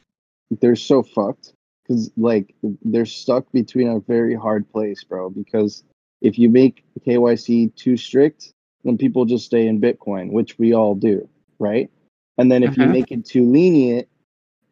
[0.60, 1.52] They're so fucked
[1.84, 5.30] because like they're stuck between a very hard place, bro.
[5.30, 5.84] Because
[6.22, 10.96] if you make KYC too strict, then people just stay in Bitcoin, which we all
[10.96, 11.28] do,
[11.60, 11.88] right?
[12.38, 12.92] And then if you Mhm.
[12.92, 14.08] make it too lenient,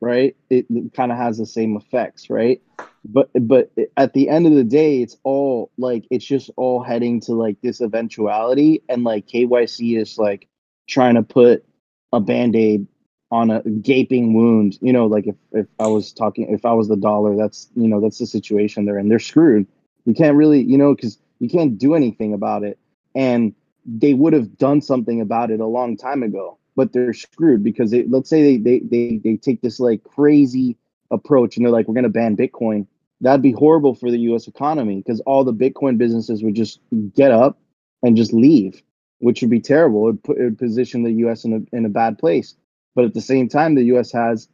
[0.01, 2.63] right, it, it kind of has the same effects, right?
[3.05, 7.21] but but at the end of the day it's all like it's just all heading
[7.23, 8.83] to like this eventuality.
[8.89, 10.49] And like KYC is like
[10.89, 11.65] trying to put
[12.13, 12.87] a band-aid
[13.31, 14.79] on a gaping wound.
[14.81, 17.89] You know like if, if i was talking if i was the dollar that's you
[17.89, 19.09] know that's the situation they're in.
[19.09, 19.67] They're screwed.
[20.05, 22.79] You can't really you know because you can't do anything about it.
[23.15, 23.55] And
[23.87, 27.91] they would have done something about it a long time ago but they're screwed because
[27.91, 30.77] they, let's say they, they they they take this like crazy
[31.11, 32.87] approach and they're like we're going to ban bitcoin.
[33.21, 36.79] That'd be horrible for the us economy because all the bitcoin businesses would just
[37.17, 37.59] get up
[38.05, 38.81] and just leave
[39.19, 40.03] which would be terrible.
[40.03, 42.55] It would, put, it would position the us in a, in a bad place.
[42.95, 44.49] But at the same time the us has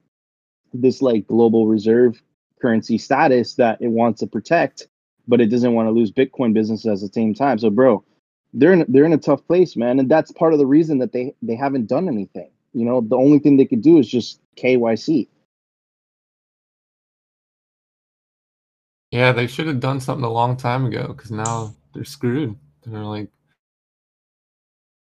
[0.72, 2.22] this like global reserve
[2.62, 4.88] currency status that it wants to protect
[5.28, 7.58] but it doesn't want to lose bitcoin businesses at the same time.
[7.58, 8.02] So bro
[8.54, 11.12] they're in they're in a tough place, man, and that's part of the reason that
[11.12, 12.50] they they haven't done anything.
[12.72, 15.28] You know, the only thing they could do is just KYC.
[19.10, 22.56] Yeah, they should have done something a long time ago because now they're screwed.
[22.84, 23.28] They're like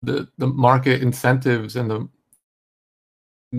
[0.02, 2.08] the the market incentives and the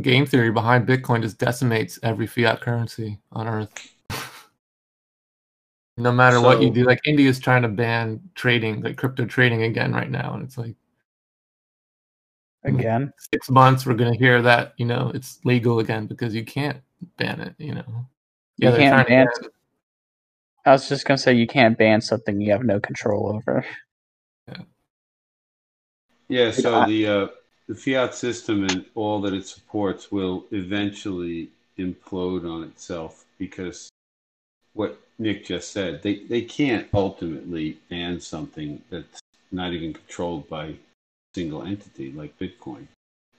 [0.01, 3.69] game theory behind Bitcoin just decimates every fiat currency on Earth
[5.97, 6.83] no matter so, what you do.
[6.83, 10.75] Like India's trying to ban trading, like crypto trading again right now, and it's like
[12.63, 16.81] again six months we're gonna hear that you know it's legal again because you can't
[17.17, 17.55] ban it.
[17.57, 18.05] You know,
[18.57, 19.27] yeah, you can't ban.
[19.41, 19.51] it.
[20.65, 23.65] I was just gonna say you can't ban something you have no control over.
[24.47, 24.61] Yeah.
[26.29, 26.51] Yeah.
[26.51, 27.27] So the uh,
[27.67, 31.49] the fiat system and all that it supports will eventually
[31.79, 33.89] implode on itself because
[34.73, 39.19] what Nick just said, they, they can't ultimately ban something that's
[39.51, 40.75] not even controlled by a
[41.35, 42.87] single entity like Bitcoin.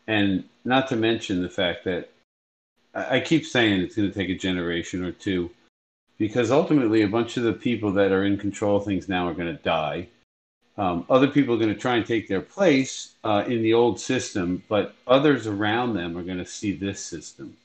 [0.07, 2.11] And not to mention the fact that
[2.95, 5.51] I, keep saying it's going to take a generation or two
[6.19, 9.35] because ultimately a bunch of the people that are in control of things now are
[9.35, 10.09] going to die.
[10.79, 13.99] Um, other people are going to try and take their place uh, in the old
[13.99, 17.57] system, but others around them are going to see this system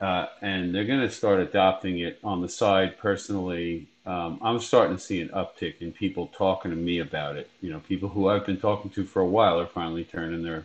[0.00, 3.86] uh, and they're going to start adopting it on the side personally.
[4.04, 7.50] Um, I'm starting to see an uptick in people talking to me about it.
[7.62, 10.64] You know, people who I've been talking to for a while are finally turning their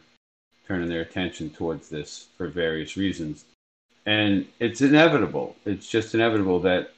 [0.68, 3.46] turning their attention towards this for various reasons,
[4.06, 5.56] and it's inevitable.
[5.66, 6.94] It's just inevitable that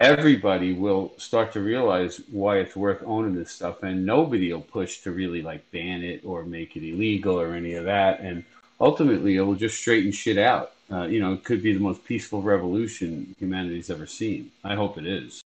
[0.00, 5.00] everybody will start to realize why it's worth owning this stuff, and nobody will push
[5.00, 8.44] to really like ban it or make it illegal or any of that, and
[8.80, 12.04] ultimately it will just straighten shit out uh, you know, it could be the most
[12.04, 14.50] peaceful revolution humanity's ever seen.
[14.64, 15.40] I hope it is.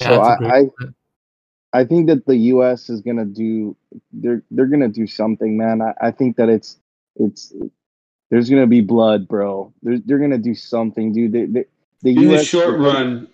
[0.00, 0.64] so I, I,
[1.72, 2.88] I think that the U.S.
[2.88, 3.76] is gonna do
[4.12, 5.82] they're they're gonna do something, man.
[5.82, 6.78] I, I think that it's
[7.16, 7.52] it's
[8.30, 9.72] there's gonna be blood, bro.
[9.82, 11.32] They're they're gonna do something, dude.
[11.32, 11.64] They, they,
[12.02, 13.28] the In US, the short run,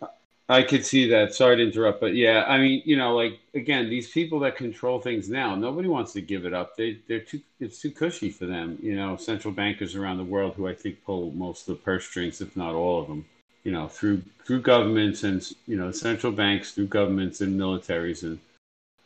[0.51, 1.33] I could see that.
[1.33, 5.01] Sorry to interrupt, but yeah, I mean, you know, like again, these people that control
[5.01, 6.77] things now, nobody wants to give it up.
[6.77, 8.77] They they're too it's too cushy for them.
[8.83, 12.05] You know, central bankers around the world who I think pull most of the purse
[12.05, 13.25] strings, if not all of them.
[13.63, 18.41] You know, through through governments and you know central banks, through governments and militaries and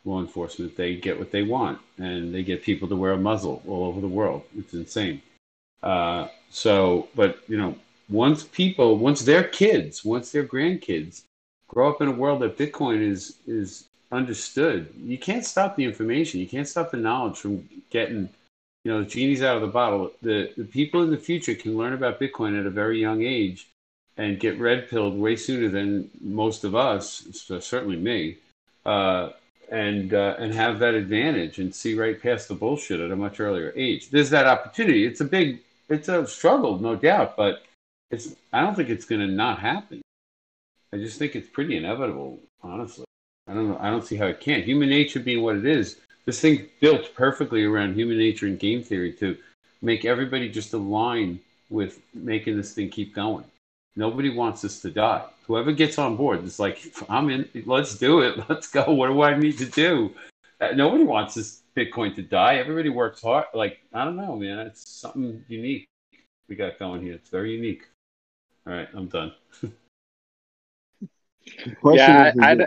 [0.03, 3.61] law enforcement, they get what they want, and they get people to wear a muzzle
[3.67, 4.41] all over the world.
[4.57, 5.21] It's insane.
[5.83, 7.75] Uh, so, but you know,
[8.09, 11.21] once people, once their kids, once their grandkids
[11.67, 14.93] grow up in a world that Bitcoin is is understood.
[14.97, 16.39] You can't stop the information.
[16.39, 18.29] You can't stop the knowledge from getting,
[18.83, 20.11] you know, genie's out of the bottle.
[20.21, 23.67] The the people in the future can learn about Bitcoin at a very young age
[24.17, 27.27] and get red pilled way sooner than most of us,
[27.59, 28.37] certainly me,
[28.85, 29.29] uh,
[29.71, 33.39] and uh, and have that advantage and see right past the bullshit at a much
[33.39, 34.09] earlier age.
[34.09, 35.05] There's that opportunity.
[35.05, 37.63] It's a big, it's a struggle, no doubt, but
[38.11, 38.35] it's.
[38.53, 40.01] I don't think it's going to not happen.
[40.95, 43.03] I just think it's pretty inevitable, honestly.
[43.49, 43.77] I don't know.
[43.81, 44.63] I don't see how it can't.
[44.63, 48.81] Human nature being what it is, this thing built perfectly around human nature and game
[48.81, 49.37] theory to
[49.81, 53.43] make everybody just align with making this thing keep going.
[53.97, 55.25] Nobody wants us to die.
[55.47, 56.79] Whoever gets on board, it's like
[57.09, 57.49] I'm in.
[57.65, 58.39] Let's do it.
[58.49, 58.85] Let's go.
[58.93, 60.15] What do I need to do?
[60.61, 62.55] Uh, nobody wants this Bitcoin to die.
[62.55, 63.47] Everybody works hard.
[63.53, 64.59] Like I don't know, man.
[64.59, 65.89] It's something unique
[66.47, 67.15] we got going here.
[67.15, 67.83] It's very unique.
[68.65, 69.33] All right, I'm done.
[71.89, 72.65] yeah, oh, I, I'd,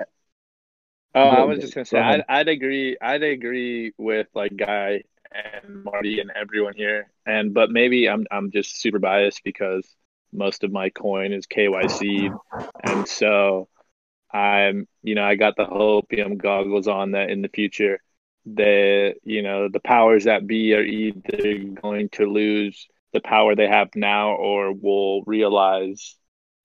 [1.14, 2.96] oh, I was just gonna say, I'd, I'd agree.
[3.00, 5.02] I'd agree with like Guy
[5.32, 9.86] and Marty and everyone here, and but maybe I'm I'm just super biased because
[10.32, 12.30] most of my coin is KYC,
[12.82, 13.68] and so
[14.32, 18.00] I'm you know I got the hopium goggles on that in the future
[18.46, 23.68] the you know the powers that be are either going to lose the power they
[23.68, 26.16] have now or will realize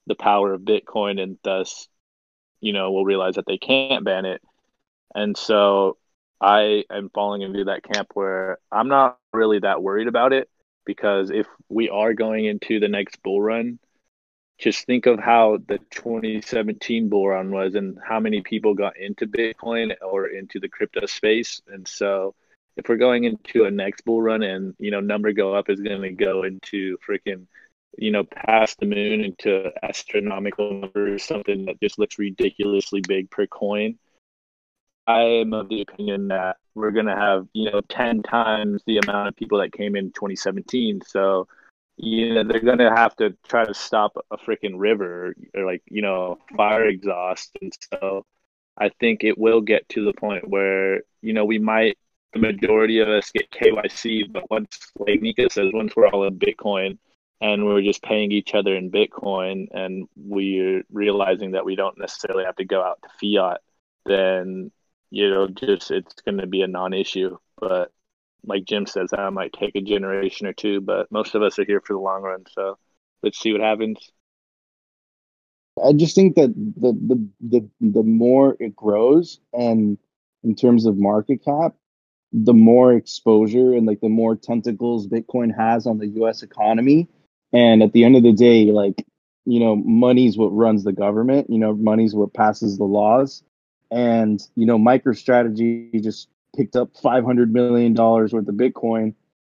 [0.07, 1.87] the power of Bitcoin, and thus,
[2.63, 4.41] you know, will realize that they can't ban it.
[5.13, 5.97] And so
[6.39, 10.49] I am falling into that camp where I'm not really that worried about it
[10.85, 13.79] because if we are going into the next bull run,
[14.59, 19.27] just think of how the 2017 bull run was and how many people got into
[19.27, 21.61] Bitcoin or into the crypto space.
[21.67, 22.33] And so
[22.77, 25.81] if we're going into a next bull run and, you know, number go up is
[25.81, 27.47] going to go into freaking,
[27.97, 33.47] you know, past the moon into astronomical numbers, something that just looks ridiculously big per
[33.47, 33.97] coin.
[35.05, 38.99] I am of the opinion that we're going to have, you know, 10 times the
[38.99, 41.01] amount of people that came in 2017.
[41.05, 41.47] So,
[41.97, 45.83] you know, they're going to have to try to stop a freaking river or like,
[45.87, 47.55] you know, fire exhaust.
[47.61, 48.25] And so
[48.77, 51.97] I think it will get to the point where, you know, we might,
[52.31, 56.39] the majority of us get KYC, but once, like Nika says, once we're all in
[56.39, 56.97] Bitcoin
[57.43, 62.45] and we're just paying each other in Bitcoin and we're realizing that we don't necessarily
[62.45, 63.59] have to go out to fiat,
[64.05, 64.71] then
[65.11, 67.37] you know, just it's going to be a non-issue.
[67.59, 67.91] But
[68.45, 70.79] like Jim says, that might take a generation or two.
[70.79, 72.77] But most of us are here for the long run, so
[73.21, 73.99] let's see what happens.
[75.83, 79.97] I just think that the the the the more it grows, and
[80.45, 81.75] in terms of market cap,
[82.31, 86.41] the more exposure and like the more tentacles Bitcoin has on the U.S.
[86.41, 87.09] economy.
[87.53, 89.05] And at the end of the day, like
[89.45, 91.49] you know, money's what runs the government.
[91.49, 93.43] You know, money's what passes the laws
[93.93, 99.13] and you know MicroStrategy just picked up 500 million dollars worth of Bitcoin,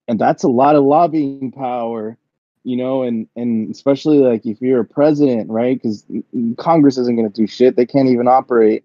[0.07, 2.17] and that's a lot of lobbying power,
[2.63, 5.79] you know, and and especially like if you're a president, right?
[5.81, 6.05] Because
[6.57, 8.83] Congress isn't going to do shit; they can't even operate,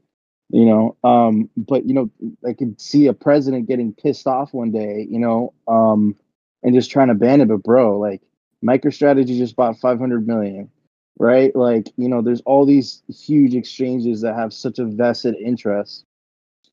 [0.50, 0.96] you know.
[1.02, 2.10] Um, but you know,
[2.46, 6.14] I could see a president getting pissed off one day, you know, um,
[6.62, 7.48] and just trying to ban it.
[7.48, 8.20] But bro, like
[8.64, 10.70] MicroStrategy just bought 500 million
[11.18, 11.54] right?
[11.54, 16.04] Like, you know, there's all these huge exchanges that have such a vested interest.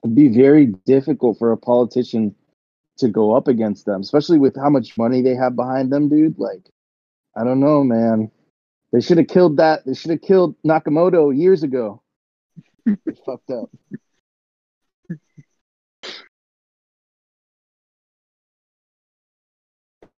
[0.03, 2.35] It'd be very difficult for a politician
[2.97, 6.39] to go up against them, especially with how much money they have behind them, dude.
[6.39, 6.69] Like,
[7.35, 8.31] I don't know, man.
[8.93, 9.85] They should have killed that.
[9.85, 12.01] They should have killed Nakamoto years ago.
[13.25, 13.69] fucked up.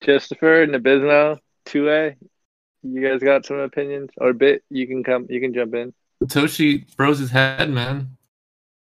[0.03, 2.15] Christopher Nabisno, 2A,
[2.83, 4.63] you guys got some opinions or bit?
[4.69, 5.27] You can come.
[5.29, 5.93] You can jump in.
[6.23, 8.17] Toshi froze his head, man.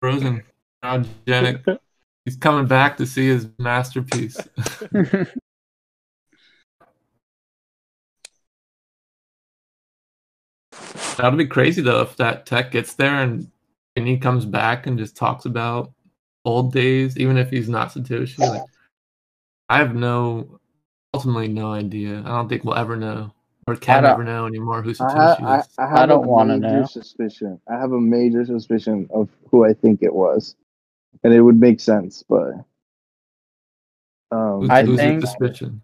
[0.00, 0.42] Frozen.
[0.82, 1.78] Cryogenic.
[2.24, 4.38] He's coming back to see his masterpiece.
[11.16, 13.48] That'll be crazy though if that tech gets there and
[13.96, 15.92] and he comes back and just talks about
[16.44, 18.38] old days, even if he's not Satoshi.
[18.38, 18.62] Like,
[19.68, 20.58] I have no,
[21.14, 22.18] ultimately no idea.
[22.20, 23.32] I don't think we'll ever know
[23.66, 25.68] or can ever know anymore who Satoshi I, is.
[25.78, 26.84] I, I, I don't want to know.
[26.84, 27.60] Suspicion.
[27.68, 30.56] I have a major suspicion of who I think it was,
[31.22, 32.52] and it would make sense, but
[34.32, 35.80] um, Who's, I who's think- your suspicion?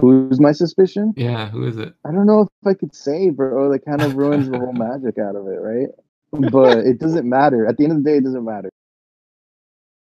[0.00, 1.14] who's my suspicion?
[1.16, 1.94] Yeah, who is it?
[2.04, 3.70] I don't know if I could say, bro.
[3.72, 5.88] That kind of ruins the whole magic out of it, right?
[6.50, 7.66] But it doesn't matter.
[7.66, 8.70] At the end of the day, it doesn't matter.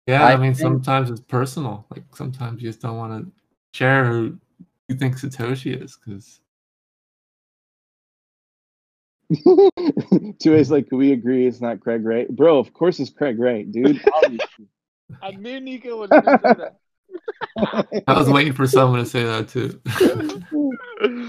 [0.09, 1.85] Yeah, I, I mean think- sometimes it's personal.
[1.91, 3.31] Like sometimes you just don't want to
[3.77, 4.37] share who
[4.87, 6.41] you think Satoshi is because
[10.39, 12.27] Two A's like, we agree it's not Craig Wright?
[12.27, 14.01] Bro, of course it's Craig Wright, dude.
[15.21, 16.75] I knew Nico would say that.
[18.07, 19.79] I was waiting for someone to say that too.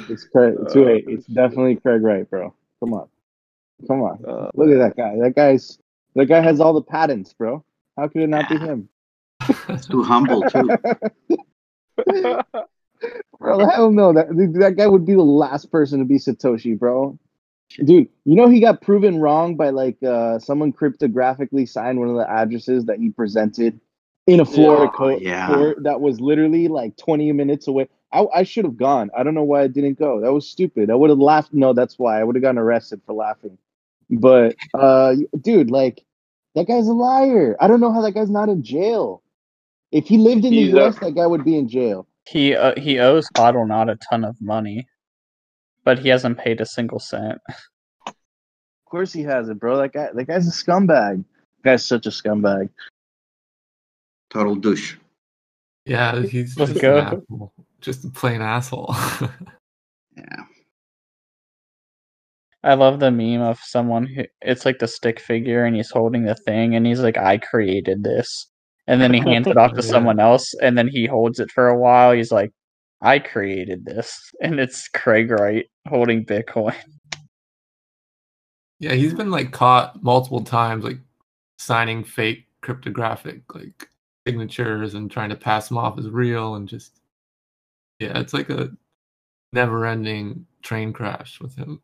[0.08, 0.54] It's Craig.
[0.72, 1.02] Two A.
[1.06, 2.54] It's definitely Craig Wright, bro.
[2.80, 3.08] Come on,
[3.86, 4.24] come on.
[4.26, 5.16] Uh, Look at that guy.
[5.22, 5.78] That guy's
[6.14, 7.62] that guy has all the patents, bro.
[7.96, 8.88] How could it not be him?
[9.68, 10.68] It's too humble too.
[13.38, 14.12] Bro, hell no.
[14.12, 14.28] That
[14.60, 17.18] that guy would be the last person to be Satoshi, bro.
[17.84, 22.16] Dude, you know he got proven wrong by like uh someone cryptographically signed one of
[22.16, 23.80] the addresses that he presented
[24.26, 25.46] in a Florida Oh, yeah.
[25.46, 27.88] court that was literally like 20 minutes away.
[28.12, 29.10] I, I should have gone.
[29.16, 30.20] I don't know why I didn't go.
[30.20, 30.90] That was stupid.
[30.90, 31.54] I would have laughed.
[31.54, 33.56] No, that's why I would have gotten arrested for laughing.
[34.10, 36.04] But uh dude, like
[36.54, 37.56] that guy's a liar.
[37.60, 39.22] I don't know how that guy's not in jail.
[39.92, 42.06] If he lived in He's the a- US, that guy would be in jail.
[42.28, 44.86] He uh, he owes Coddle not a ton of money,
[45.84, 47.38] but he hasn't paid a single cent.
[48.06, 48.14] Of
[48.86, 49.76] course he hasn't, bro.
[49.78, 51.24] That guy that guy's a scumbag.
[51.62, 52.68] That guy's such a scumbag.
[54.30, 54.96] Total douche.
[55.86, 56.98] yeah, he's Let's just go.
[56.98, 57.52] an asshole.
[57.80, 58.94] Just a plain asshole.
[60.16, 60.44] Yeah.
[62.62, 66.24] I love the meme of someone who it's like the stick figure and he's holding
[66.24, 68.48] the thing and he's like, I created this.
[68.86, 69.90] And then he hands it off to Yeah.
[69.90, 72.12] someone else and then he holds it for a while.
[72.12, 72.52] He's like,
[73.02, 76.74] I created this, and it's Craig Wright holding Bitcoin.
[78.78, 80.98] Yeah, he's been like caught multiple times, like
[81.58, 83.88] signing fake cryptographic like
[84.26, 87.00] signatures and trying to pass them off as real, and just
[87.98, 88.70] yeah, it's like a
[89.52, 91.82] never-ending train crash with him.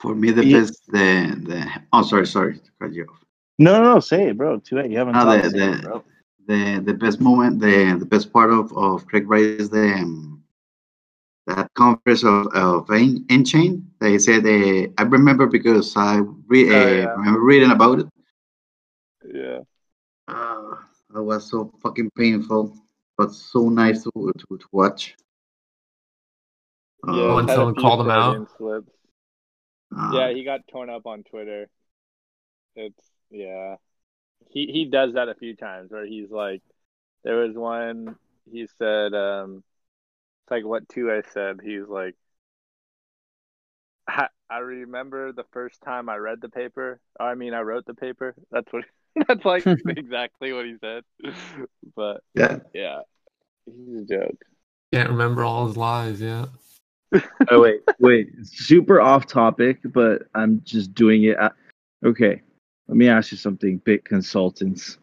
[0.00, 0.60] For me, the Yeah.
[0.60, 1.06] best, the
[1.48, 3.20] the oh, sorry, sorry, to cut you off.
[3.58, 4.58] No, no, no, say it, bro.
[4.58, 4.90] Too late.
[4.90, 5.52] You haven't No, talked.
[5.54, 6.04] the- it, the- bro.
[6.46, 10.42] The the best moment, the the best part of of Craig Wright is the um,
[11.46, 13.82] that conference of of in, nChain.
[14.00, 17.10] They said uh, I remember because I re- uh, Oh, yeah.
[17.16, 18.06] remember reading about it.
[19.30, 19.58] Yeah.
[20.26, 20.76] Uh,
[21.10, 22.74] that was so fucking painful,
[23.18, 25.16] but so nice to to, to watch.
[27.06, 27.12] Yeah.
[27.12, 28.48] Oh, Uh, and someone called him out?
[28.56, 28.90] Slips.
[29.96, 31.68] Uh, Yeah, he got torn up on Twitter.
[32.76, 33.76] It's yeah.
[34.50, 36.62] He he does that a few times where he's like
[37.24, 38.16] there was one
[38.50, 39.62] he said um
[40.44, 41.60] it's like what two I said.
[41.62, 42.14] He's like
[44.06, 47.00] I, I remember the first time I read the paper.
[47.18, 48.34] I mean I wrote the paper.
[48.50, 48.84] That's what
[49.28, 51.02] that's like exactly what he said.
[51.96, 52.58] But yeah.
[52.72, 53.00] yeah.
[53.66, 54.44] He's a joke.
[54.92, 56.20] Can't remember all his lies.
[56.20, 56.46] Yeah.
[57.50, 58.28] Oh wait, wait.
[58.42, 61.38] Super off topic, but I'm just doing it.
[61.38, 61.50] Uh,
[62.04, 62.40] Okay,
[62.86, 64.98] let me ask you something, Bit Consultants.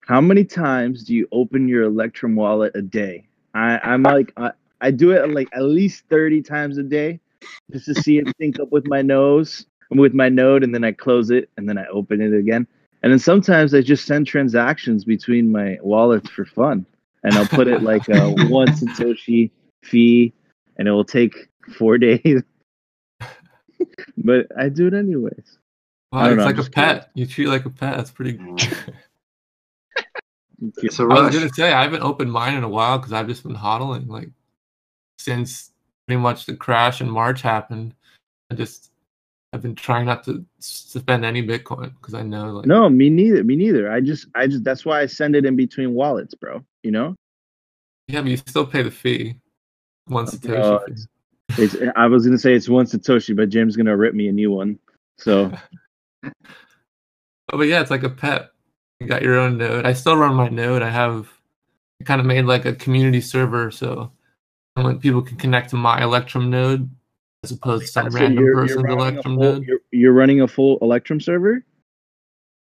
[0.00, 3.28] How many times do you open your Electrum wallet a day?
[3.54, 4.50] I, I'm like, I,
[4.80, 7.20] I do it like at least 30 times a day
[7.70, 10.90] just to see it sync up with my nose, with my node, and then I
[10.90, 12.66] close it and then I open it again.
[13.04, 16.86] And then sometimes I just send transactions between my wallets for fun.
[17.22, 19.52] And I'll put it like a one Satoshi
[19.84, 20.32] fee,
[20.76, 22.42] and it will take four days.
[24.16, 25.58] but I do it anyways.
[26.12, 27.04] Wow, it's know, like a just curious.
[27.04, 27.10] pet.
[27.14, 27.96] You treat it like a pet.
[27.96, 28.34] That's pretty.
[28.38, 28.94] Mm.
[30.76, 31.34] It's a I was rush.
[31.34, 34.30] gonna say I haven't opened mine in a while because I've just been hodling like
[35.18, 35.72] since
[36.06, 37.94] pretty much the crash in March happened.
[38.48, 38.92] I just
[39.52, 43.42] I've been trying not to spend any Bitcoin because I know like No, me neither.
[43.42, 43.90] Me neither.
[43.90, 44.62] I just, I just.
[44.62, 46.64] That's why I send it in between wallets, bro.
[46.84, 47.16] You know.
[48.06, 49.34] yeah, but you still pay the fee.
[50.06, 51.62] One Satoshi Uh, fee.
[51.62, 51.76] It's.
[51.96, 54.78] I was gonna say it's one satoshi, but Jim's gonna rip me a new one.
[55.18, 55.52] So
[56.24, 58.50] Oh, but yeah, it's like a pet.
[59.00, 59.84] You got your own node.
[59.84, 60.82] I still run my node.
[60.82, 61.28] I have
[62.00, 64.10] I kind of made like a community server so
[64.74, 66.88] when people can connect to my Electrum node
[67.44, 69.64] as opposed to some So random you're- you're person's Electrum full- node.
[69.64, 71.64] You're, you're running a full Electrum server.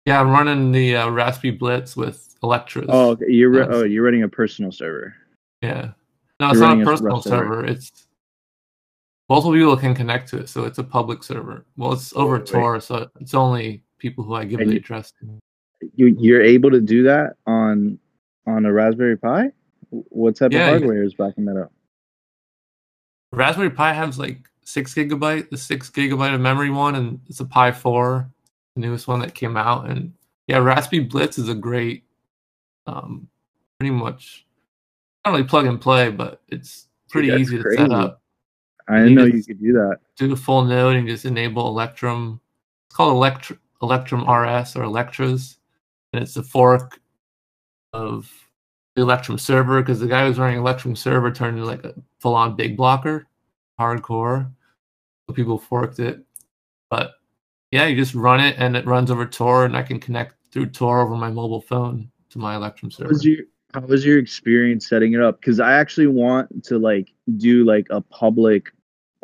[0.06, 2.86] Yeah, I'm running the uh, Raspberry Blitz with electrs.
[2.88, 3.26] Oh, okay.
[3.28, 3.68] You're Yes.
[3.70, 5.14] oh, you're running a personal server.
[5.62, 5.90] Yeah.
[6.40, 7.54] No, it's not a personal server.
[7.62, 7.66] server.
[7.66, 8.06] It's
[9.28, 11.66] multiple people can connect to it, so it's a public server.
[11.76, 12.46] Well, it's over Wait.
[12.46, 15.28] Tor, so it's only people who I give And the address to.
[15.94, 17.98] You you're able to do that on
[18.46, 19.50] on a Raspberry Pi.
[19.90, 21.72] What type Yeah, of hardware is backing that up?
[23.32, 27.44] Raspberry Pi has like six gigabyte, the six gigabyte of memory one, and it's a
[27.44, 28.28] Pi four,
[28.74, 29.88] the newest one that came out.
[29.88, 30.12] And
[30.46, 32.04] yeah, Raspberry Blitz is a great,
[32.86, 33.28] um,
[33.78, 34.46] pretty much
[35.24, 37.76] not really plug and play, but it's pretty that's easy to crazy.
[37.78, 38.22] set up.
[38.88, 39.98] I didn't You know you just- could do that.
[40.16, 42.40] Do a full node and just enable Electrum.
[42.86, 43.52] It's called Elect-
[43.82, 45.58] Electrum RS or electrs,
[46.12, 47.00] and it's a fork
[47.92, 48.30] of
[48.96, 52.34] the Electrum server because the guy who's running Electrum server turned into like a full
[52.34, 53.26] on big blocker,
[53.78, 54.50] hardcore.
[55.28, 56.24] So people forked it.
[56.90, 57.12] But
[57.70, 60.66] yeah, you just run it and it runs over Tor, and I can connect through
[60.70, 63.08] Tor over my mobile phone to my Electrum How server.
[63.10, 63.44] was your
[63.74, 65.40] How was your experience setting it up?
[65.40, 68.72] Because I actually want to like do like a public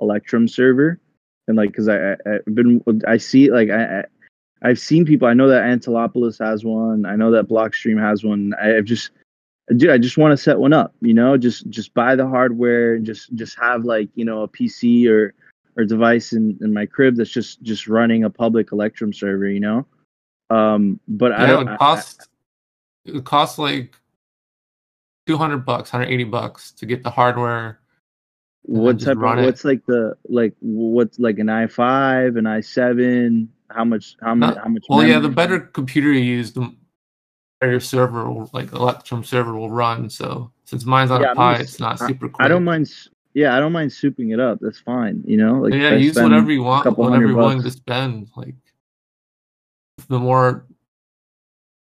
[0.00, 1.00] Electrum server,
[1.48, 2.16] and like because I, I
[2.46, 4.00] I've been I see like I.
[4.00, 4.04] I
[4.62, 5.28] I've seen people.
[5.28, 7.04] I know that Antelopolis has one.
[7.04, 8.54] I know that Blockstream has one.
[8.58, 9.10] I, I've just,
[9.76, 10.94] dude, I just want to set one up.
[11.02, 14.48] You know, just just buy the hardware and just just have like you know a
[14.48, 15.34] PC or
[15.76, 19.46] or device in, in my crib that's just just running a public Electrum server.
[19.46, 19.86] You know,
[20.48, 21.64] um, but I yeah, it don't.
[21.66, 22.28] would I- cost
[23.04, 23.94] it would cost like
[25.26, 27.80] two hundred bucks, hundred eighty bucks to get the hardware.
[28.62, 29.44] what type of run it.
[29.44, 34.68] what's like the like what's like an i5 an i7 how much how much how
[34.68, 36.72] much Well, yeah, the better computer you use, the
[37.60, 40.08] better your server, will, like Electrum server, will run.
[40.10, 42.44] So since mine's on Yeah, a Pi, it's not I- super quick.
[42.44, 42.90] i don't mind
[43.34, 46.52] yeah i don't mind souping it up that's fine you know like yeah, use whatever
[46.52, 48.28] you want, couple whatever you're willing to spend.
[48.36, 48.54] Like
[50.08, 50.66] the more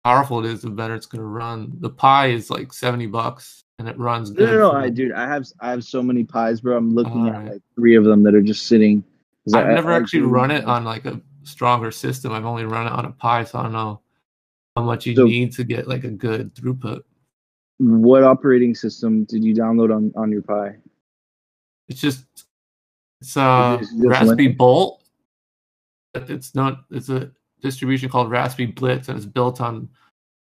[0.05, 1.73] powerful it is, the better it's gonna run.
[1.81, 4.51] The Pi is like seventy bucks, and it runs no good.
[4.51, 7.35] no no i dude i have i have so many pies bro i'm looking at
[7.35, 7.53] Alright.
[7.55, 9.03] like three of them that are just sitting
[9.55, 12.31] I've I- never I actually run it on like a stronger system.
[12.33, 14.01] I've only run it on a Pi, so I don't know
[14.77, 17.03] how much you So- need to get like a good throughput.
[17.79, 20.77] what operating system did you download on on your Pi?
[21.89, 22.25] It's just
[23.21, 24.49] it's uh Is it just Raspberry?
[24.49, 25.03] Bolt.
[26.15, 26.85] It's not.
[26.91, 27.31] It's a
[27.63, 29.89] distribution called Raspberry Blitz, and it's built on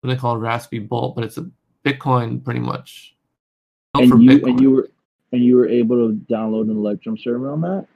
[0.02, 1.50] what they call Raspberry Bolt, but it's a
[1.86, 3.16] Bitcoin pretty much.
[3.94, 4.50] Built for And you Bitcoin.
[4.50, 4.90] and you were
[5.32, 7.88] and you were able to download an Electrum server on that.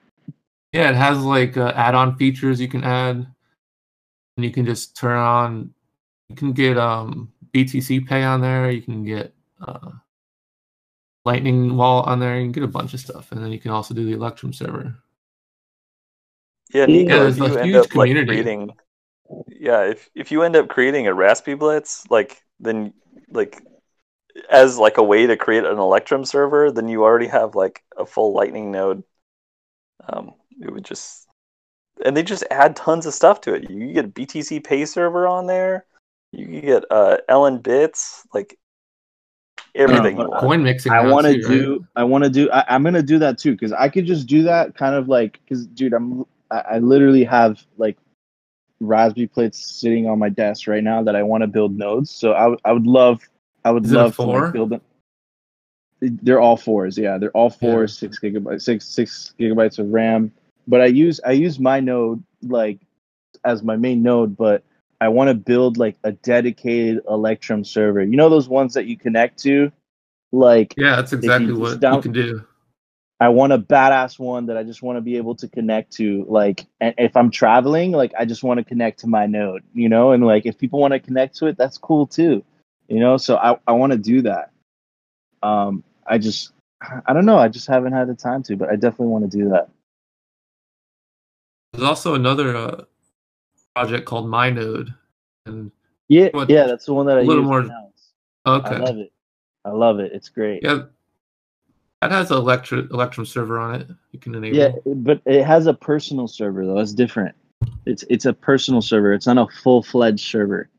[0.71, 3.15] Yeah, it has like uh, add-on features you can add,
[4.37, 5.73] and you can just turn on.
[6.29, 8.69] You can get um BTC Pay on there.
[8.71, 9.33] You can get
[9.65, 9.91] uh,
[11.25, 12.37] Lightning Wallet on there.
[12.37, 14.53] You can get a bunch of stuff, and then you can also do the Electrum
[14.53, 14.95] server.
[16.73, 18.75] Yeah, Yeah, there's a huge up like community.
[19.29, 22.93] Creating, yeah, if if you end up creating a Raspberry Blitz, like then
[23.29, 23.61] like
[24.49, 28.05] as like a way to create an Electrum server, then you already have like a
[28.05, 29.03] full Lightning node.
[30.07, 31.27] Um, it would just
[32.03, 33.69] and they just add tons of stuff to it.
[33.69, 35.85] You get a BTC Pay server on there.
[36.31, 38.57] You can get uh LN bits, like
[39.73, 40.39] everything but.
[40.39, 40.91] Coin mixing.
[40.91, 41.57] I want to too, right?
[41.57, 41.87] do.
[41.95, 42.49] I want to do.
[42.51, 45.39] I, I'm gonna do that too because I could just do that kind of like
[45.43, 46.25] because dude, I'm.
[46.51, 47.97] I, I literally have like
[48.79, 52.11] Raspberry plates sitting on my desk right now that I want to build nodes.
[52.11, 53.21] So I, would- I would love.
[53.63, 54.81] I would Is love to like, build them.
[56.01, 56.97] They're all fours.
[56.97, 57.81] Yeah, they're all four.
[57.81, 57.85] Yeah.
[57.87, 58.61] Six gigabytes.
[58.61, 60.31] Six six gigabytes of RAM.
[60.67, 62.79] But I use I use my node like
[63.43, 64.63] as my main node, but
[65.01, 68.03] I want to build like a dedicated Electrum server.
[68.03, 69.71] You know those ones that you connect to,
[70.31, 72.45] like Yeah, that's exactly what down- you can do.
[73.19, 76.25] I want a badass one that I just want to be able to connect to.
[76.27, 79.87] Like, and if I'm traveling, like I just want to connect to my node, you
[79.87, 80.11] know.
[80.11, 82.43] And like, if people want to connect to it, that's cool too,
[82.89, 83.15] you know.
[83.17, 84.51] So I I want to do that.
[85.41, 86.51] Um, I just
[87.07, 87.37] I don't know.
[87.37, 89.69] I just haven't had the time to, but I definitely want to do that.
[91.73, 92.83] There's also another uh,
[93.75, 94.93] project called My Node,
[95.45, 95.71] and
[96.09, 97.91] Yeah, yeah, that's the one that I a little use more- now.
[98.45, 99.11] okay, I love it.
[99.63, 100.11] I love it.
[100.13, 100.63] It's great.
[100.63, 100.83] yeah,
[102.09, 103.87] that has an Electrum Electrum server on it.
[104.11, 104.57] You can enable.
[104.57, 106.75] Yeah, but it has a personal server though.
[106.75, 107.35] That's different.
[107.85, 109.13] It's it's a personal server.
[109.13, 110.69] It's not a full fledged server.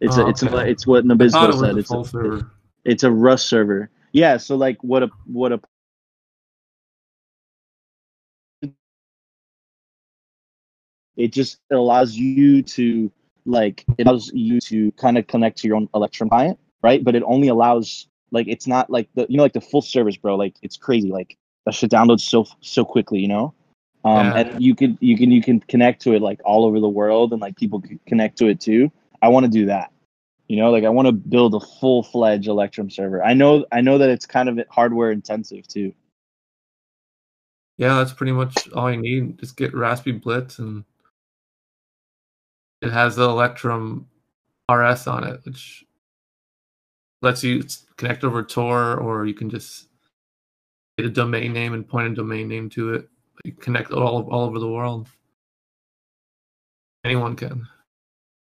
[0.00, 1.76] It's Oh, a, it's a, it's what Nabisco it said.
[1.76, 2.50] It's a, server.
[2.84, 3.90] it's a Rust server.
[4.12, 4.36] Yeah.
[4.36, 5.60] So like what a what a
[11.16, 13.10] it just allows you to
[13.44, 17.02] like it allows you to kind of connect to your own Electrum client, right?
[17.02, 20.16] But it only allows like it's not like the you know like the full service,
[20.16, 20.36] bro.
[20.36, 21.10] Like it's crazy.
[21.10, 23.54] Like that shit downloads so so quickly, you know.
[24.04, 24.34] Um, Yeah.
[24.36, 27.32] and you could you can you can connect to it like all over the world,
[27.32, 28.90] and like people can connect to it too.
[29.22, 29.92] I want to do that.
[30.46, 33.22] You know, like I want to build a full fledged Electrum server.
[33.22, 35.92] I know I know that it's kind of hardware intensive too.
[37.76, 39.38] Yeah, that's pretty much all you need.
[39.38, 40.84] Just get Raspberry Blitz, and
[42.82, 44.08] it has the Electrum
[44.70, 45.84] RS on it, which
[47.22, 47.64] lets you
[47.96, 49.88] connect over Tor, or you can just
[50.96, 53.08] get a domain name and point a domain name to it.
[53.44, 55.08] You connect all all over the world.
[57.04, 57.66] Anyone can.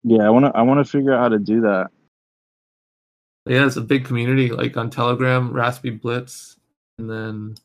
[0.04, 1.88] Yeah, I want to I want to figure out how to do that.
[3.46, 4.50] Yeah, it's a big community.
[4.50, 6.56] Like on Telegram, Raspberry Blitz,
[6.98, 7.56] and then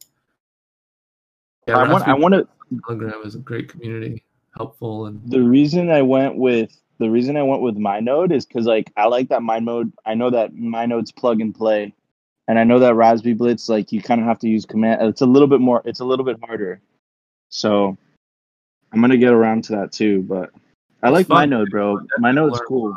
[1.67, 2.47] yeah, I want I want to
[2.87, 4.23] Telegram is a great community,
[4.57, 8.45] helpful and the reason I went with the reason I went with my node is
[8.45, 9.91] because like I like that my node.
[10.05, 11.95] I know that my node's plug and play,
[12.47, 15.01] and I know that Raspberry Blitz like you kind of have to use command.
[15.01, 15.81] Uh, it's a little bit more.
[15.83, 16.79] It's a little bit harder.
[17.49, 17.97] So
[18.93, 20.21] I'm gonna get around to that too.
[20.21, 20.51] But
[21.01, 21.49] I It's like my fun.
[21.49, 21.99] node, bro.
[22.19, 22.95] My node's cool.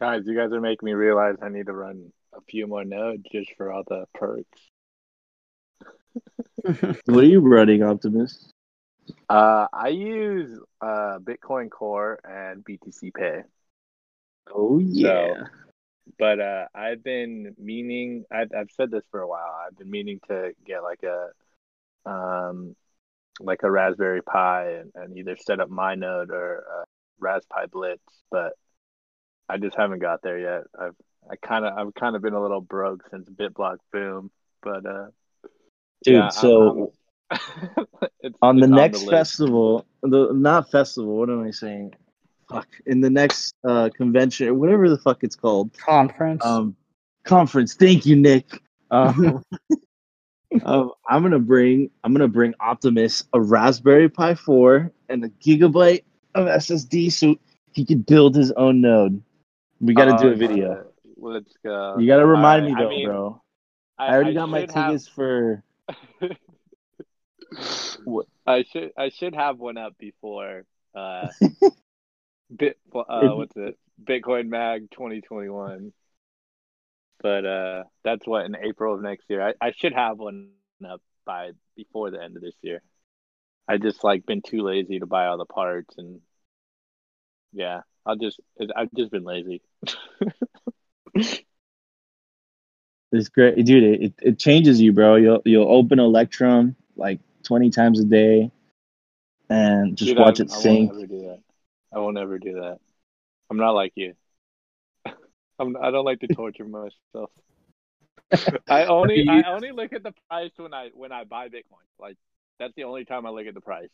[0.00, 3.22] Guys, you guys are making me realize I need to run a few more nodes
[3.30, 4.60] just for all the perks.
[7.04, 8.53] What are you running, Optimus?
[9.28, 13.42] Uh, I use uh Bitcoin Core and BTC Pay.
[14.54, 15.44] Oh yeah.
[16.18, 18.24] but uh, I've been meaning.
[18.30, 19.54] I've I've said this for a while.
[19.66, 22.76] I've been meaning to get like a, um,
[23.40, 26.84] like a Raspberry Pi and, and either set up my node or uh,
[27.18, 28.52] Raspberry Blitz, but
[29.48, 30.62] I just haven't got there yet.
[30.78, 30.96] I've
[31.30, 34.30] I kind of I've kind of been a little broke since BitBlock boom,
[34.62, 35.06] but uh,
[36.04, 36.92] Dude, yeah, so
[38.20, 39.10] it's, on the it's next list.
[39.10, 41.16] festival, the not festival.
[41.16, 41.94] What am I saying?
[42.50, 42.68] Fuck.
[42.86, 46.44] In the next uh, convention, whatever the fuck it's called, Conference.
[46.44, 46.76] um,
[47.24, 47.74] conference.
[47.74, 48.60] Thank you, Nick.
[48.90, 49.42] Um,
[50.64, 56.04] um, I'm gonna bring I'm gonna bring Optimus a Raspberry Pi 4 and a gigabyte
[56.34, 57.36] of SSD so
[57.72, 59.22] he could build his own node.
[59.80, 60.74] We got to do Oh, a video.
[60.74, 61.14] shit.
[61.16, 61.96] Let's go.
[61.98, 63.42] You got to remind Alright, me I though, mean, bro.
[63.98, 65.62] I already got my should have- tickets for.
[68.46, 71.28] I should I should have one up before uh
[72.54, 73.78] Bit uh, what's it?
[74.02, 75.92] Bitcoin Mag 2021.
[77.20, 79.42] But uh, that's what in April of next year.
[79.48, 80.50] I, I should have one
[80.86, 82.82] up by before the end of this year.
[83.66, 86.20] I just like been too lazy to buy all the parts and
[87.52, 88.40] yeah, I'll just
[88.76, 89.62] I've just been lazy.
[93.12, 94.02] It's great, dude.
[94.02, 95.14] It, it changes you, bro.
[95.14, 98.50] You'll you'll open Electrum like twenty times a day,
[99.48, 100.90] and just Dude, watch I'm- it I sync.
[100.92, 101.40] won't ever do that.
[101.92, 102.78] I won't ever do that.
[103.50, 104.14] I'm not like you.
[105.58, 107.30] I'm, I don't like to torture myself.
[108.68, 111.86] I only I only look at the price when I when I buy Bitcoin.
[112.00, 112.16] Like
[112.58, 113.90] that's the only time I look at the price.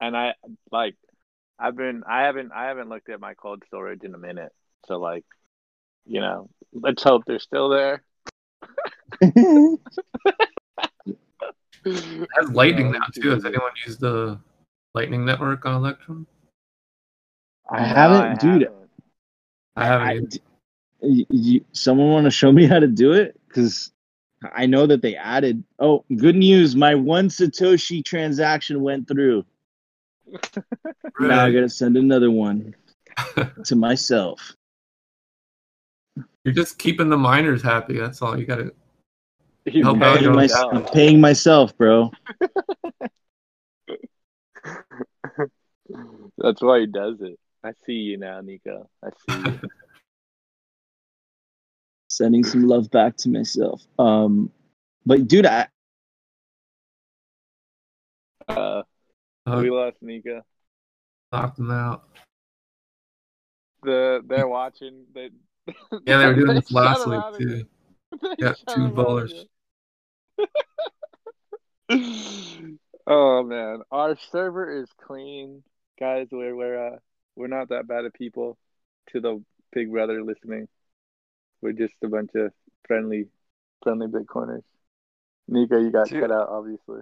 [0.00, 0.34] And I
[0.70, 0.94] like
[1.58, 4.52] I've been I haven't I haven't looked at my cold storage in a minute.
[4.86, 5.24] So like,
[6.04, 8.02] you know, let's hope they're still there.
[12.22, 13.30] It has Lightning now too.
[13.30, 14.38] Has anyone used the
[14.94, 16.26] Lightning network on Electrum?
[17.70, 18.62] I haven't, I dude.
[18.62, 18.90] haven't.
[19.76, 20.06] I haven't.
[20.08, 20.38] I- either.
[21.00, 23.38] y- y- someone want to show me how to do it?
[23.48, 23.92] Because
[24.52, 25.62] I know that they added.
[25.78, 26.76] Oh, good news!
[26.76, 29.44] My one Satoshi transaction went through.
[31.20, 32.74] Now I gotta send another one
[33.64, 34.54] to myself.
[36.44, 37.98] You're just keeping the miners happy.
[37.98, 38.72] That's all you gotta.
[39.70, 40.48] He's How I'm paying paying, my.
[40.72, 42.10] I'm paying myself, bro.
[46.38, 47.38] That's why he does it.
[47.64, 48.88] I see you now, Nico.
[49.02, 49.60] I see you.
[52.10, 53.82] Sending some love back to myself.
[53.98, 54.50] Um,
[55.04, 55.68] but dude, I
[58.48, 58.82] Uh,
[59.46, 60.42] Uh, we lost Nico.
[61.32, 62.04] knock them out.
[63.82, 65.04] The they're watching.
[65.14, 65.30] They
[66.06, 67.54] Yeah, they were doing this last him week too.
[67.54, 67.68] again.
[68.38, 69.44] They Got two him out ballers.
[73.06, 75.62] oh man, our server is clean,
[75.98, 76.28] guys.
[76.30, 76.96] We're we're uh
[77.36, 78.58] we're not that bad of people.
[79.12, 80.68] To the big brother listening,
[81.62, 82.52] we're just a bunch of
[82.86, 83.28] friendly,
[83.82, 84.64] friendly Bitcoiners.
[85.46, 86.20] Nico, you got Dude.
[86.20, 87.00] cut out, obviously.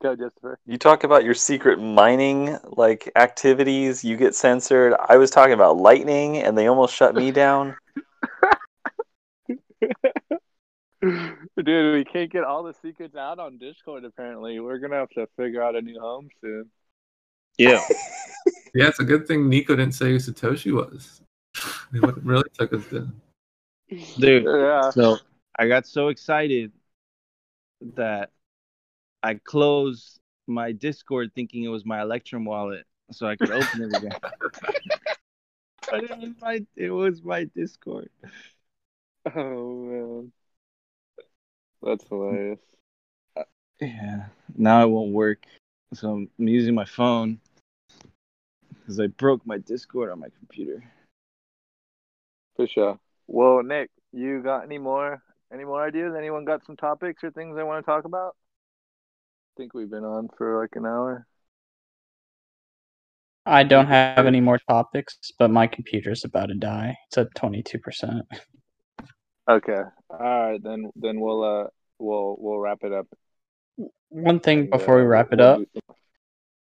[0.00, 0.60] Go, Christopher.
[0.64, 4.94] You talk about your secret mining like activities, you get censored.
[5.08, 7.74] I was talking about lightning and they almost shut me down.
[11.02, 14.04] Dude, we can't get all the secrets out on Discord.
[14.04, 16.70] Apparently, we're gonna have to figure out a new home soon.
[17.58, 17.80] yeah.
[18.74, 21.22] Yeah, it's a good thing Nico didn't say who Satoshi was.
[21.92, 23.18] He would really took us down.
[24.18, 24.90] Dude, Yeah.
[24.90, 25.16] so
[25.58, 26.70] I got so excited
[27.96, 28.30] that
[29.22, 33.96] I closed my Discord thinking it was my Electrum wallet so I could open it
[33.96, 34.12] again.
[35.90, 38.10] but it was my it was my Discord.
[39.34, 40.32] Oh man,
[41.82, 42.60] that's hilarious.
[43.80, 44.26] Yeah.
[44.56, 45.44] Now it won't work.
[45.94, 47.40] So I'm using my phone
[48.70, 50.82] because I broke my Discord on my computer.
[52.56, 52.98] For sure.
[53.26, 55.22] Well, Nick, you got any more
[55.52, 56.14] any more ideas?
[56.16, 58.36] Anyone got some topics or things they want to talk about?
[59.56, 61.26] I think we've been on for like an hour.
[63.46, 66.96] I don't have any more topics, but my computer's about to die.
[67.06, 68.26] It's at twenty two percent.
[69.48, 69.82] Okay.
[70.10, 71.66] All right, then then we'll uh
[71.98, 73.06] we'll we'll wrap it up.
[74.10, 75.60] One thing and, before we uh, wrap it up,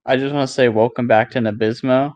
[0.05, 2.13] I just want to say welcome back to Nabismo.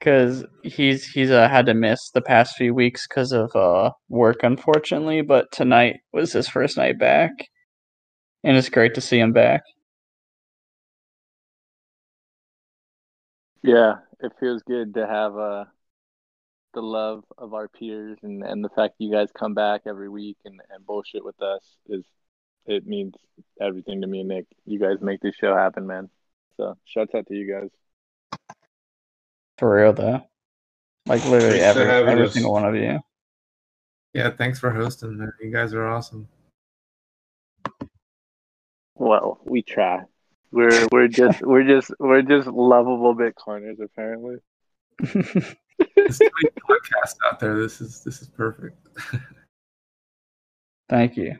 [0.00, 4.42] Cause he's he's uh, had to miss the past few weeks because of uh work,
[4.42, 5.22] unfortunately.
[5.22, 7.30] But tonight was his first night back,
[8.42, 9.62] and it's great to see him back.
[13.62, 15.64] Yeah, it feels good to have uh
[16.76, 20.36] the love of our peers and and the fact you guys come back every week
[20.44, 22.04] and and bullshit with us is
[22.66, 23.14] it means
[23.60, 24.44] everything to me and Nick.
[24.66, 26.10] You guys make this show happen, man.
[26.58, 27.70] So shouts out to you guys.
[29.56, 30.22] For real though,
[31.06, 32.34] like literally Thanks every every us.
[32.34, 33.00] single one of you.
[34.12, 35.16] Yeah, thanks for hosting.
[35.16, 35.32] man.
[35.40, 36.28] You guys are awesome.
[38.94, 40.02] Well, we try.
[40.52, 44.36] We're we're just we're just we're just lovable Bitcoiners apparently.
[46.06, 47.58] There's too many podcasts out there.
[47.58, 48.76] This is this is perfect.
[50.88, 51.34] Thank you.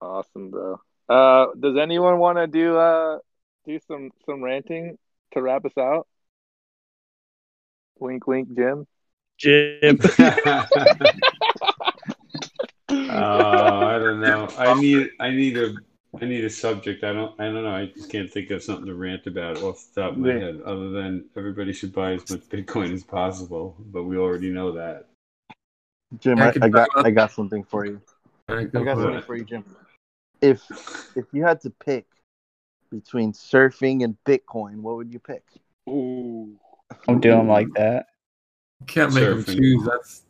[0.00, 0.80] Awesome, bro.
[1.08, 3.18] Uh, does anyone want to do uh
[3.66, 4.98] do some some ranting
[5.32, 6.08] to wrap us out?
[8.00, 8.84] Wink, wink, Jim.
[9.38, 10.00] Jim.
[10.18, 10.34] Uh,
[12.88, 14.48] I don't know.
[14.58, 15.72] I need I need a
[16.20, 17.04] I need a subject.
[17.04, 17.74] I don't I don't know.
[17.74, 20.38] I just can't think of something to rant about off the top of my Yeah.
[20.40, 20.60] head.
[20.64, 25.06] Other than everybody should buy as much Bitcoin as possible, but we already know that.
[26.20, 28.00] Jim, I I, I got I got something for you.
[28.48, 29.24] All right, I got something it.
[29.24, 29.64] for you, Jim.
[30.40, 30.62] If
[31.16, 32.06] if you had to pick
[32.90, 35.42] between surfing and Bitcoin, what would you pick?
[35.88, 36.56] Ooh.
[37.06, 38.06] Don't do them like that.
[38.86, 39.84] Can't make them choose.
[39.84, 40.22] That's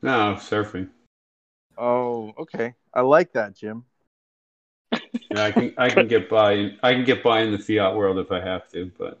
[0.00, 0.88] No, surfing.
[1.78, 2.74] Oh, okay.
[2.92, 3.84] I like that, Jim.
[5.30, 8.18] Yeah, I can I can get by I can get by in the fiat world
[8.18, 9.20] if I have to, but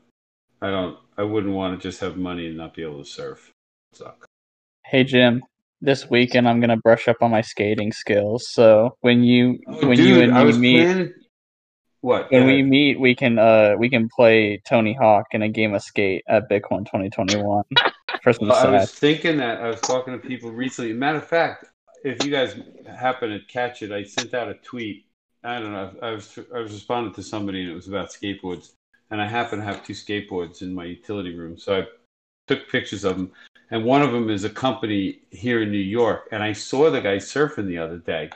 [0.60, 3.52] I don't I wouldn't want to just have money and not be able to surf.
[3.92, 4.24] Suck.
[4.84, 5.44] Hey Jim,
[5.80, 8.48] this weekend I'm gonna brush up on my skating skills.
[8.50, 11.14] So when you Oh, when dude, you and me meet planning.
[12.00, 12.32] What?
[12.32, 15.74] when Go we meet we can uh we can play Tony Hawk in a game
[15.74, 17.62] of skate at Bitcoin 2021
[18.22, 20.92] for Well, I was thinking that I was talking to people recently.
[20.92, 21.66] Matter of fact,
[22.04, 25.04] if you guys happen to catch it, I sent out a tweet.
[25.44, 25.92] I don't know.
[26.02, 28.72] I was I was responding to somebody and it was about skateboards,
[29.10, 31.86] and I happen to have two skateboards in my utility room, so I
[32.46, 33.32] took pictures of them.
[33.70, 37.00] And one of them is a company here in New York, and I saw the
[37.00, 38.30] guy surfing the other day,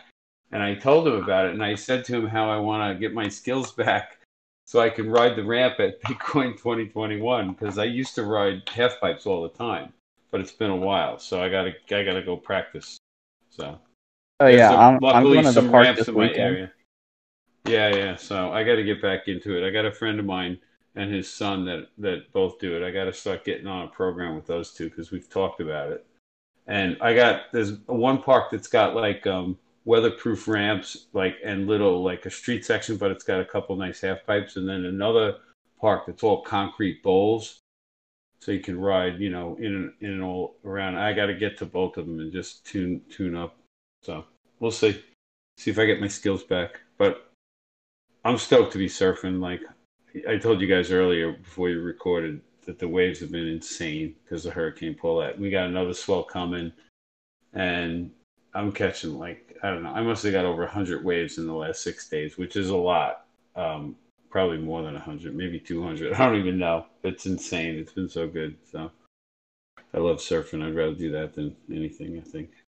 [0.52, 3.00] and I told him about it, and I said to him how I want to
[3.00, 4.18] get my skills back
[4.66, 9.00] so I can ride the ramp at Bitcoin 2021 because I used to ride half
[9.00, 9.92] pipes all the time,
[10.30, 12.98] but it's been a while, so I gotta I gotta go practice.
[13.52, 13.78] So
[14.40, 16.40] Oh yeah, I'm I'm luckily going to the some park ramps this in my weekend.
[16.40, 16.72] area.
[17.64, 18.16] Yeah, yeah.
[18.16, 19.66] So I got to get back into it.
[19.66, 20.58] I got a friend of mine
[20.96, 22.84] and his son that that both do it.
[22.84, 25.92] I got to start getting on a program with those two because we've talked about
[25.92, 26.04] it.
[26.66, 32.02] And I got there's one park that's got like um, weatherproof ramps, like and little
[32.02, 35.36] like a street section, but it's got a couple nice half pipes, and then another
[35.80, 37.60] park that's all concrete bowls,
[38.42, 40.96] so you can ride, you know, in and in and all around.
[40.96, 43.56] I got to get to both of them and just tune tune up.
[44.02, 44.24] So
[44.58, 45.00] we'll see,
[45.58, 46.80] see if I get my skills back.
[46.98, 47.30] But
[48.24, 49.40] I'm stoked to be surfing.
[49.40, 49.60] Like
[50.28, 54.44] I told you guys earlier before you recorded that the waves have been insane because
[54.44, 55.38] of Hurricane Paulette.
[55.38, 56.72] We got another swell coming,
[57.52, 58.10] and
[58.54, 59.92] I'm catching like I don't know.
[59.92, 62.76] I must have got over 100 waves in the last six days, which is a
[62.76, 63.24] lot.
[63.54, 63.94] Um,
[64.32, 66.12] probably more than 100, maybe 200.
[66.14, 66.86] I don't even know.
[67.04, 67.76] It's insane.
[67.76, 68.56] It's been so good.
[68.68, 68.90] So
[69.94, 70.66] I love surfing.
[70.66, 72.18] I'd rather do that than anything.
[72.18, 72.50] I think.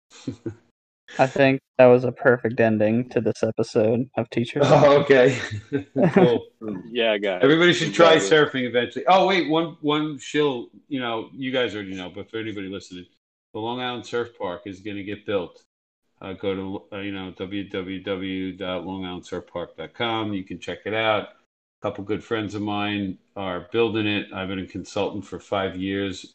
[1.18, 4.62] I think that was a perfect ending to this episode of Teachers.
[4.66, 5.38] oh, okay.
[6.12, 6.46] cool.
[6.90, 7.40] Yeah, guys.
[7.42, 8.62] Everybody should try Exactly.
[8.62, 9.04] surfing eventually.
[9.06, 10.68] Oh wait, one one shill.
[10.88, 13.06] You know, you guys already know, but for anybody listening,
[13.52, 15.62] the Long Island Surf Park is going to get built.
[16.22, 20.32] Uh, go to uh, you know www.longislandsurfpark.com.
[20.32, 21.28] You can check it out.
[21.84, 24.32] Couple good friends of mine are building it.
[24.32, 26.32] I've been a consultant for five years,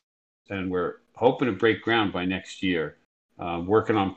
[0.52, 2.98] and we're hoping to break ground by next year.
[3.40, 4.16] Um, working on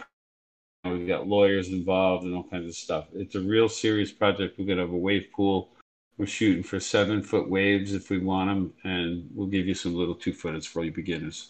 [0.84, 3.06] we've got lawyers involved and all kinds of stuff.
[3.14, 4.58] It's a real serious project.
[4.58, 5.70] We're gonna have a wave pool.
[6.18, 9.94] We're shooting for seven foot waves if we want them, and we'll give you some
[9.94, 11.48] little two footers for you beginners.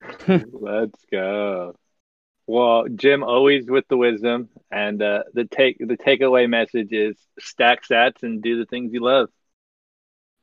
[0.26, 1.74] Let's go.
[2.52, 7.82] Well, Jim always with the wisdom, and uh, the take the takeaway message is stack
[7.88, 9.30] sats and do the things you love.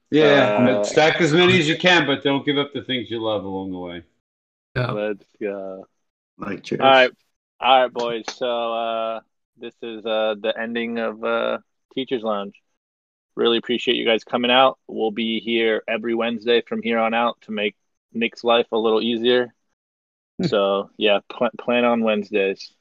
[0.10, 3.22] Yeah, Uh, stack as many as you can, but don't give up the things you
[3.22, 4.03] love along the way.
[4.76, 4.89] yeah.
[4.89, 5.86] Let's go.
[6.39, 6.82] Like cheers.
[6.82, 7.12] All right,
[7.60, 8.26] all right, boys.
[8.34, 9.20] So uh,
[9.60, 11.60] this is uh, the ending of uh,
[11.93, 12.55] Teachers Lounge.
[13.36, 14.80] Really appreciate you guys coming out.
[14.88, 17.76] We'll be here every Wednesday from here on out to make
[18.14, 19.53] Nick's life a little easier.
[20.44, 22.74] So yeah, pl- plan on Wednesdays.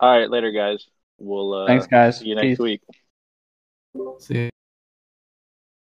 [0.00, 0.86] All right, later, guys.
[1.18, 2.18] We'll uh, Thanks, guys.
[2.18, 2.58] see you next Peace.
[2.58, 2.82] week.
[4.18, 4.50] See.